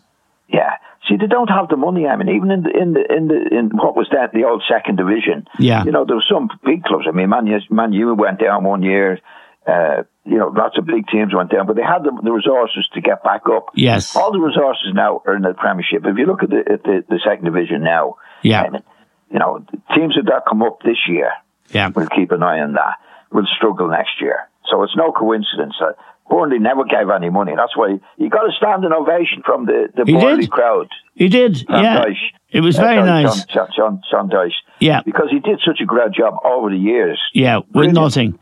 Yeah. 0.47 0.75
See, 1.07 1.15
they 1.17 1.27
don't 1.27 1.47
have 1.49 1.69
the 1.69 1.77
money. 1.77 2.05
I 2.07 2.15
mean, 2.17 2.29
even 2.29 2.51
in 2.51 2.63
the 2.63 2.69
in 2.69 2.93
the 2.93 3.03
in 3.15 3.27
the 3.27 3.57
in 3.57 3.69
what 3.73 3.95
was 3.95 4.07
that 4.11 4.31
the 4.33 4.43
old 4.45 4.63
second 4.69 4.97
division. 4.97 5.47
Yeah. 5.57 5.83
You 5.83 5.91
know, 5.91 6.05
there 6.05 6.15
were 6.15 6.25
some 6.29 6.49
big 6.63 6.83
clubs. 6.83 7.05
I 7.07 7.11
mean, 7.11 7.29
Man 7.29 7.47
U, 7.47 7.57
Man 7.71 7.93
U 7.93 8.13
went 8.13 8.39
down 8.39 8.63
one 8.63 8.83
year. 8.83 9.19
Uh, 9.67 10.03
you 10.25 10.37
know, 10.37 10.47
lots 10.47 10.77
of 10.77 10.85
big 10.85 11.07
teams 11.07 11.33
went 11.33 11.51
down, 11.51 11.67
but 11.67 11.75
they 11.75 11.83
had 11.83 12.03
the, 12.03 12.11
the 12.23 12.31
resources 12.31 12.87
to 12.93 13.01
get 13.01 13.23
back 13.23 13.41
up. 13.51 13.67
Yes. 13.75 14.15
All 14.15 14.31
the 14.31 14.39
resources 14.39 14.91
now 14.93 15.21
are 15.25 15.35
in 15.35 15.41
the 15.43 15.53
Premiership. 15.53 16.05
If 16.05 16.17
you 16.17 16.25
look 16.25 16.43
at 16.43 16.49
the 16.49 16.59
at 16.71 16.83
the, 16.83 17.03
the 17.07 17.19
second 17.27 17.45
division 17.45 17.83
now, 17.83 18.15
Yeah. 18.41 18.63
I 18.63 18.69
mean, 18.69 18.83
you 19.31 19.39
know, 19.39 19.63
teams 19.95 20.15
that 20.15 20.25
that 20.25 20.43
come 20.47 20.61
up 20.63 20.81
this 20.83 20.97
year, 21.07 21.31
Yeah. 21.69 21.89
we'll 21.95 22.07
keep 22.07 22.31
an 22.31 22.41
eye 22.43 22.59
on 22.59 22.73
that, 22.73 22.95
We'll 23.31 23.45
struggle 23.57 23.89
next 23.89 24.21
year. 24.21 24.49
So 24.69 24.81
it's 24.83 24.95
no 24.95 25.11
coincidence 25.11 25.75
that 25.79 25.95
Burnley 26.29 26.59
never 26.59 26.83
gave 26.83 27.09
any 27.09 27.29
money. 27.29 27.53
That's 27.55 27.75
why 27.75 27.99
he 28.17 28.29
got 28.29 28.47
a 28.47 28.51
standing 28.57 28.91
ovation 28.93 29.41
from 29.45 29.65
the, 29.65 29.87
the 29.95 30.03
He 30.05 30.13
Burnley 30.13 30.41
did. 30.41 30.51
crowd. 30.51 30.87
He 31.15 31.27
did. 31.27 31.55
John 31.67 31.83
yeah. 31.83 32.05
Dyche. 32.05 32.15
It 32.51 32.61
was 32.61 32.77
Uh, 32.77 32.81
very 32.83 32.97
sorry, 32.97 33.23
nice. 33.23 33.45
John, 33.45 33.67
John, 33.75 34.01
John 34.11 34.29
Dyche. 34.29 34.53
Yeah. 34.79 35.01
Because 35.03 35.27
he 35.31 35.39
did 35.39 35.59
such 35.65 35.79
a 35.81 35.85
great 35.85 36.11
job 36.11 36.35
over 36.45 36.69
the 36.69 36.77
years. 36.77 37.19
Yeah, 37.33 37.57
with 37.57 37.71
Brilliant. 37.71 37.95
nothing. 37.95 38.39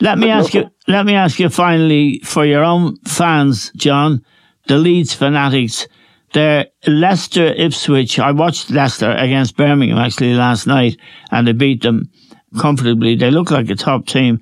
Let 0.00 0.18
me 0.18 0.30
ask 0.30 0.52
you. 0.52 0.68
Let 0.88 1.06
me 1.06 1.14
ask 1.14 1.38
you 1.38 1.48
finally 1.48 2.20
for 2.24 2.44
your 2.44 2.64
own 2.64 2.96
fans, 3.06 3.70
John, 3.76 4.24
the 4.66 4.76
Leeds 4.76 5.14
fanatics. 5.14 5.86
They're 6.32 6.66
Leicester 6.86 7.46
Ipswich. 7.46 8.18
I 8.18 8.32
watched 8.32 8.70
Leicester 8.70 9.12
against 9.12 9.56
Birmingham 9.56 9.98
actually 9.98 10.34
last 10.34 10.66
night, 10.66 10.96
and 11.30 11.46
they 11.46 11.52
beat 11.52 11.82
them 11.82 12.10
comfortably. 12.58 13.14
They 13.16 13.30
look 13.30 13.50
like 13.52 13.68
a 13.70 13.76
top 13.76 14.06
team. 14.06 14.40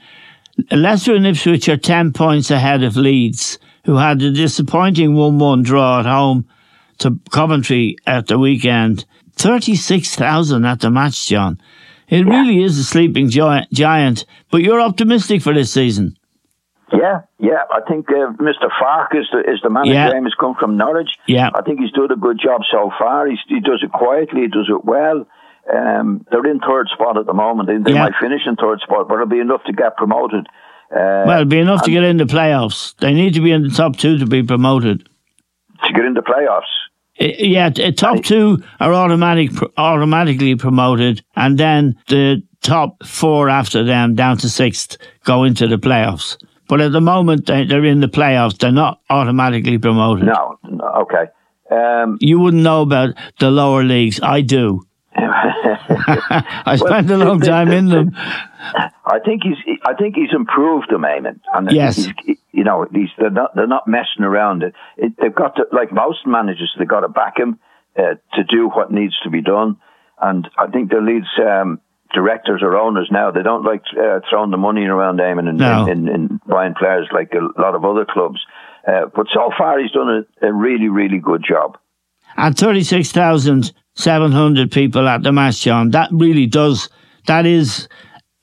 Leicester 0.71 1.15
and 1.15 1.27
Ipswich 1.27 1.69
are 1.69 1.77
ten 1.77 2.13
points 2.13 2.51
ahead 2.51 2.83
of 2.83 2.97
Leeds, 2.97 3.59
who 3.85 3.97
had 3.97 4.21
a 4.23 4.31
disappointing 4.31 5.15
one-one 5.15 5.63
draw 5.63 6.01
at 6.01 6.07
home 6.07 6.47
to 6.99 7.19
Coventry 7.31 7.97
at 8.07 8.27
the 8.27 8.39
weekend. 8.39 9.05
Thirty-six 9.37 10.15
thousand 10.17 10.65
at 10.65 10.81
the 10.81 10.91
match, 10.91 11.27
John. 11.27 11.61
It 12.09 12.27
really 12.27 12.63
is 12.63 12.77
a 12.77 12.85
sleeping 12.85 13.29
giant, 13.31 14.25
but 14.51 14.63
you're 14.63 14.81
optimistic 14.81 15.43
for 15.43 15.55
this 15.55 15.73
season. 15.73 16.17
Yeah, 16.93 17.21
yeah. 17.39 17.63
I 17.71 17.81
think 17.89 18.09
uh, 18.09 18.33
Mr. 18.43 18.69
Farke 18.83 19.21
is 19.21 19.29
the 19.33 19.39
is 19.41 19.61
the 19.63 19.71
manager. 19.71 19.95
Yeah. 19.95 20.11
James 20.11 20.35
come 20.39 20.57
from 20.59 20.77
Norwich. 20.77 21.11
Yeah. 21.29 21.51
I 21.55 21.63
think 21.63 21.79
he's 21.79 21.93
done 21.93 22.11
a 22.11 22.17
good 22.17 22.41
job 22.43 22.63
so 22.71 22.91
far. 22.99 23.29
He's, 23.29 23.39
he 23.47 23.61
does 23.61 23.81
it 23.85 23.93
quietly. 23.93 24.43
He 24.43 24.49
does 24.49 24.69
it 24.69 24.85
well. 24.85 25.25
Um, 25.75 26.25
they're 26.31 26.47
in 26.47 26.59
third 26.61 26.89
spot 26.93 27.17
at 27.17 27.27
the 27.27 27.33
moment. 27.35 27.69
They, 27.69 27.79
they 27.79 27.93
Yeah. 27.97 28.05
might 28.05 28.15
finish 28.21 28.43
in 28.47 28.57
third 28.57 28.81
spot, 28.81 29.09
but 29.09 29.15
it'll 29.15 29.27
be 29.27 29.39
enough 29.41 29.63
to 29.67 29.73
get 29.73 29.97
promoted. 29.97 30.47
Uh, 30.93 31.23
Well, 31.27 31.41
it'll 31.41 31.45
be 31.45 31.61
enough 31.61 31.83
to 31.85 31.91
get 31.91 32.03
in 32.03 32.17
the 32.17 32.25
playoffs. 32.25 32.97
They 32.97 33.13
need 33.15 33.35
to 33.35 33.41
be 33.41 33.53
in 33.53 33.63
the 33.63 33.69
top 33.71 33.97
two 33.97 34.19
to 34.19 34.27
be 34.27 34.43
promoted. 34.43 35.09
to 35.85 35.93
get 35.95 36.05
into 36.05 36.21
playoffs. 36.21 36.63
I- 37.21 37.37
Yeah, 37.39 37.71
t- 37.71 37.91
top 37.93 38.23
two 38.23 38.59
are 38.81 38.93
automatic, 38.93 39.51
automatically 39.79 40.55
promoted, 40.57 41.23
and 41.37 41.57
then 41.57 41.95
the 42.09 42.43
top 42.63 43.03
four 43.05 43.49
after 43.49 43.83
them, 43.83 44.15
down 44.15 44.37
to 44.39 44.49
sixth, 44.51 44.99
go 45.25 45.45
into 45.45 45.67
the 45.67 45.77
playoffs. 45.79 46.37
But 46.69 46.81
at 46.83 46.93
the 46.93 47.01
moment, 47.01 47.47
they, 47.47 47.65
they're 47.65 47.85
in 47.85 48.01
the 48.01 48.09
playoffs. 48.09 48.59
They're 48.59 48.73
not 48.73 49.01
automatically 49.09 49.79
promoted. 49.79 50.27
No, 50.27 50.59
no 50.69 50.85
okay. 51.03 51.25
Um, 51.71 52.19
You 52.21 52.39
wouldn't 52.41 52.63
know 52.63 52.83
about 52.83 53.15
the 53.39 53.51
lower 53.51 53.83
leagues. 53.83 54.21
I 54.23 54.41
do. 54.43 54.83
I 55.17 56.77
spent 56.79 57.11
a 57.11 57.17
long 57.17 57.41
time 57.41 57.71
in 57.71 57.87
them. 57.89 58.13
I 58.17 59.19
think 59.25 59.43
he's. 59.43 59.57
I 59.85 59.95
think 59.95 60.15
he's 60.15 60.33
improved 60.33 60.91
them, 60.91 61.03
Eamon. 61.03 61.41
And 61.53 61.71
Yes. 61.73 62.09
you 62.53 62.65
know, 62.65 62.87
they're 63.19 63.31
not. 63.31 63.55
They're 63.55 63.67
not 63.67 63.89
messing 63.89 64.23
around. 64.25 64.63
It, 64.63 64.75
it, 64.97 65.13
they've 65.21 65.35
got 65.35 65.57
to, 65.57 65.65
like 65.73 65.93
most 65.93 66.27
managers, 66.27 66.73
they've 66.79 66.87
got 66.89 67.01
to 67.01 67.09
back 67.09 67.39
him 67.39 67.59
uh, 67.99 68.15
to 68.35 68.45
do 68.49 68.69
what 68.69 68.93
needs 68.93 69.19
to 69.25 69.31
be 69.31 69.43
done. 69.43 69.77
And 70.21 70.49
I 70.59 70.67
think 70.69 70.91
the 70.91 71.01
Leeds 71.01 71.27
um, 71.45 71.81
directors 72.15 72.61
or 72.63 72.77
owners 72.77 73.09
now 73.11 73.31
they 73.31 73.43
don't 73.43 73.65
like 73.65 73.83
uh, 73.99 74.21
throwing 74.29 74.51
the 74.51 74.57
money 74.59 74.85
around, 74.85 75.19
Eamon, 75.19 75.49
and 75.49 75.59
No. 75.59 75.87
in, 75.87 76.09
in, 76.09 76.15
in 76.15 76.41
buying 76.47 76.75
players 76.75 77.09
like 77.13 77.33
a 77.33 77.61
lot 77.61 77.75
of 77.75 77.85
other 77.85 78.05
clubs. 78.09 78.41
Uh, 78.87 79.07
but 79.15 79.27
so 79.35 79.51
far, 79.59 79.79
he's 79.81 79.91
done 79.91 80.25
a, 80.43 80.47
a 80.47 80.53
really, 80.53 80.89
really 80.89 81.19
good 81.19 81.45
job. 81.47 81.77
And 83.49 83.73
36,700 84.01 84.71
people 84.73 85.09
at 85.09 85.23
the 85.23 85.33
match, 85.33 85.61
John. 85.63 85.91
That 85.91 86.09
really 86.13 86.47
does, 86.47 86.89
that 87.27 87.47
is 87.47 87.89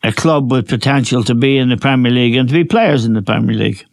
a 0.04 0.12
club 0.12 0.52
with 0.52 0.68
potential 0.68 1.24
to 1.24 1.36
be 1.36 1.58
in 1.58 1.70
the 1.70 1.78
Premier 1.78 2.12
League 2.12 2.36
and 2.36 2.48
to 2.48 2.54
be 2.54 2.64
players 2.64 3.06
in 3.06 3.14
the 3.14 3.22
Premier 3.22 3.56
League. 3.56 3.84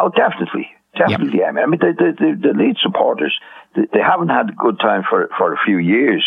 Oh, 0.00 0.08
definitely, 0.10 0.68
definitely. 0.96 1.44
I 1.44 1.52
mean, 1.52 1.62
I 1.64 1.66
mean, 1.66 1.80
the 1.80 1.92
the, 1.96 2.12
the, 2.18 2.48
the 2.48 2.58
lead 2.58 2.76
supporters 2.82 3.38
they, 3.76 3.82
they 3.92 4.00
haven't 4.00 4.28
had 4.28 4.50
a 4.50 4.52
good 4.54 4.80
time 4.80 5.02
for 5.08 5.28
for 5.38 5.52
a 5.52 5.58
few 5.64 5.78
years 5.78 6.24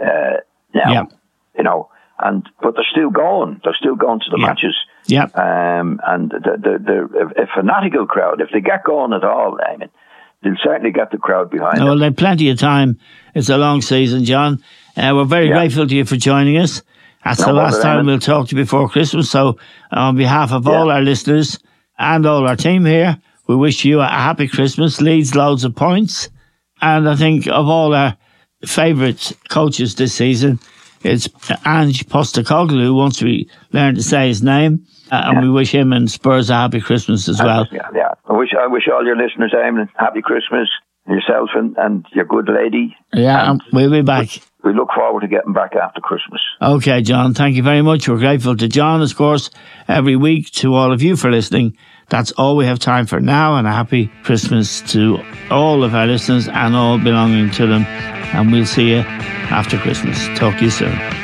uh, 0.00 0.38
now. 0.74 0.92
Yeah. 0.92 1.04
You 1.58 1.64
know, 1.64 1.90
and 2.18 2.48
but 2.62 2.74
they're 2.74 2.86
still 2.90 3.10
going. 3.10 3.60
They're 3.62 3.76
still 3.78 3.96
going 3.96 4.20
to 4.20 4.30
the 4.30 4.38
Yeah. 4.40 4.46
matches. 4.46 4.76
Yeah. 5.06 5.24
Um, 5.34 6.00
and 6.06 6.30
the, 6.30 6.38
the, 6.56 6.78
the, 6.78 7.42
a 7.42 7.46
fanatical 7.54 8.06
crowd, 8.06 8.40
if 8.40 8.48
they 8.52 8.60
get 8.62 8.84
going 8.84 9.12
at 9.12 9.22
all, 9.22 9.58
I 9.60 9.76
mean, 9.76 9.90
they'll 10.44 10.54
certainly 10.62 10.92
get 10.92 11.10
the 11.10 11.18
crowd 11.18 11.50
behind 11.50 11.78
Well, 11.78 11.88
them. 11.94 11.98
they've 12.00 12.16
plenty 12.16 12.50
of 12.50 12.58
time. 12.58 12.98
It's 13.34 13.48
a 13.48 13.56
long 13.58 13.80
season, 13.82 14.24
John. 14.24 14.60
Uh, 14.96 15.12
we're 15.14 15.24
very 15.24 15.48
Yeah. 15.48 15.54
grateful 15.54 15.86
to 15.88 15.94
you 15.94 16.04
for 16.04 16.16
joining 16.16 16.56
us. 16.58 16.82
That's 17.24 17.40
No 17.40 17.46
the 17.46 17.52
last 17.54 17.80
time 17.82 18.06
we'll 18.06 18.18
talk 18.18 18.48
to 18.48 18.56
you 18.56 18.62
before 18.62 18.88
Christmas. 18.88 19.30
So, 19.30 19.56
on 19.90 20.16
behalf 20.16 20.52
of 20.52 20.66
Yeah. 20.66 20.72
all 20.72 20.90
our 20.90 21.00
listeners 21.00 21.58
and 21.98 22.26
all 22.26 22.46
our 22.46 22.54
team 22.56 22.84
here, 22.84 23.16
we 23.48 23.56
wish 23.56 23.84
you 23.84 24.00
a 24.00 24.06
happy 24.06 24.46
Christmas. 24.46 25.00
Leeds 25.00 25.34
loads 25.34 25.64
of 25.64 25.74
points. 25.74 26.28
And 26.82 27.08
I 27.08 27.16
think 27.16 27.46
of 27.48 27.66
all 27.68 27.94
our 27.94 28.14
favourite 28.66 29.32
coaches 29.48 29.94
this 29.94 30.14
season, 30.14 30.58
it's 31.02 31.28
Ange 31.66 32.06
Postecoglou, 32.08 32.94
once 32.94 33.22
we 33.22 33.48
learn 33.72 33.94
to 33.94 34.02
say 34.02 34.28
his 34.28 34.42
name. 34.42 34.80
Uh, 35.12 35.22
and 35.26 35.42
we 35.42 35.50
wish 35.50 35.70
him 35.74 35.92
and 35.92 36.10
Spurs 36.10 36.48
a 36.50 36.54
happy 36.54 36.80
Christmas 36.80 37.28
as 37.28 37.40
well. 37.42 37.66
Yeah, 37.70 37.82
yeah. 37.94 38.03
I 38.34 38.36
wish 38.36 38.48
I 38.58 38.66
wish 38.66 38.88
all 38.92 39.04
your 39.04 39.16
listeners, 39.16 39.54
Eamon, 39.56 39.88
happy 39.96 40.20
Christmas. 40.20 40.68
Yourself 41.06 41.50
and, 41.54 41.76
and 41.76 42.06
your 42.14 42.24
good 42.24 42.48
lady. 42.48 42.96
Yeah, 43.12 43.50
and 43.50 43.62
we'll 43.74 43.90
be 43.90 44.00
back. 44.00 44.28
We 44.64 44.72
look 44.72 44.88
forward 44.94 45.20
to 45.20 45.28
getting 45.28 45.52
back 45.52 45.76
after 45.76 46.00
Christmas. 46.00 46.40
Okay, 46.62 47.02
John, 47.02 47.34
thank 47.34 47.56
you 47.56 47.62
very 47.62 47.82
much. 47.82 48.08
We're 48.08 48.16
grateful 48.16 48.56
to 48.56 48.66
John, 48.68 49.02
of 49.02 49.14
course, 49.14 49.50
every 49.86 50.16
week, 50.16 50.50
to 50.52 50.74
all 50.74 50.92
of 50.92 51.02
you 51.02 51.14
for 51.14 51.30
listening. 51.30 51.76
That's 52.08 52.32
all 52.32 52.56
we 52.56 52.64
have 52.64 52.78
time 52.78 53.04
for 53.04 53.20
now, 53.20 53.56
and 53.56 53.66
a 53.66 53.72
happy 53.72 54.10
Christmas 54.22 54.80
to 54.92 55.22
all 55.50 55.84
of 55.84 55.94
our 55.94 56.06
listeners 56.06 56.48
and 56.48 56.74
all 56.74 56.98
belonging 56.98 57.50
to 57.50 57.66
them. 57.66 57.84
And 57.84 58.50
we'll 58.50 58.64
see 58.64 58.92
you 58.92 59.00
after 59.00 59.76
Christmas. 59.76 60.26
Talk 60.38 60.56
to 60.58 60.64
you 60.64 60.70
soon. 60.70 61.23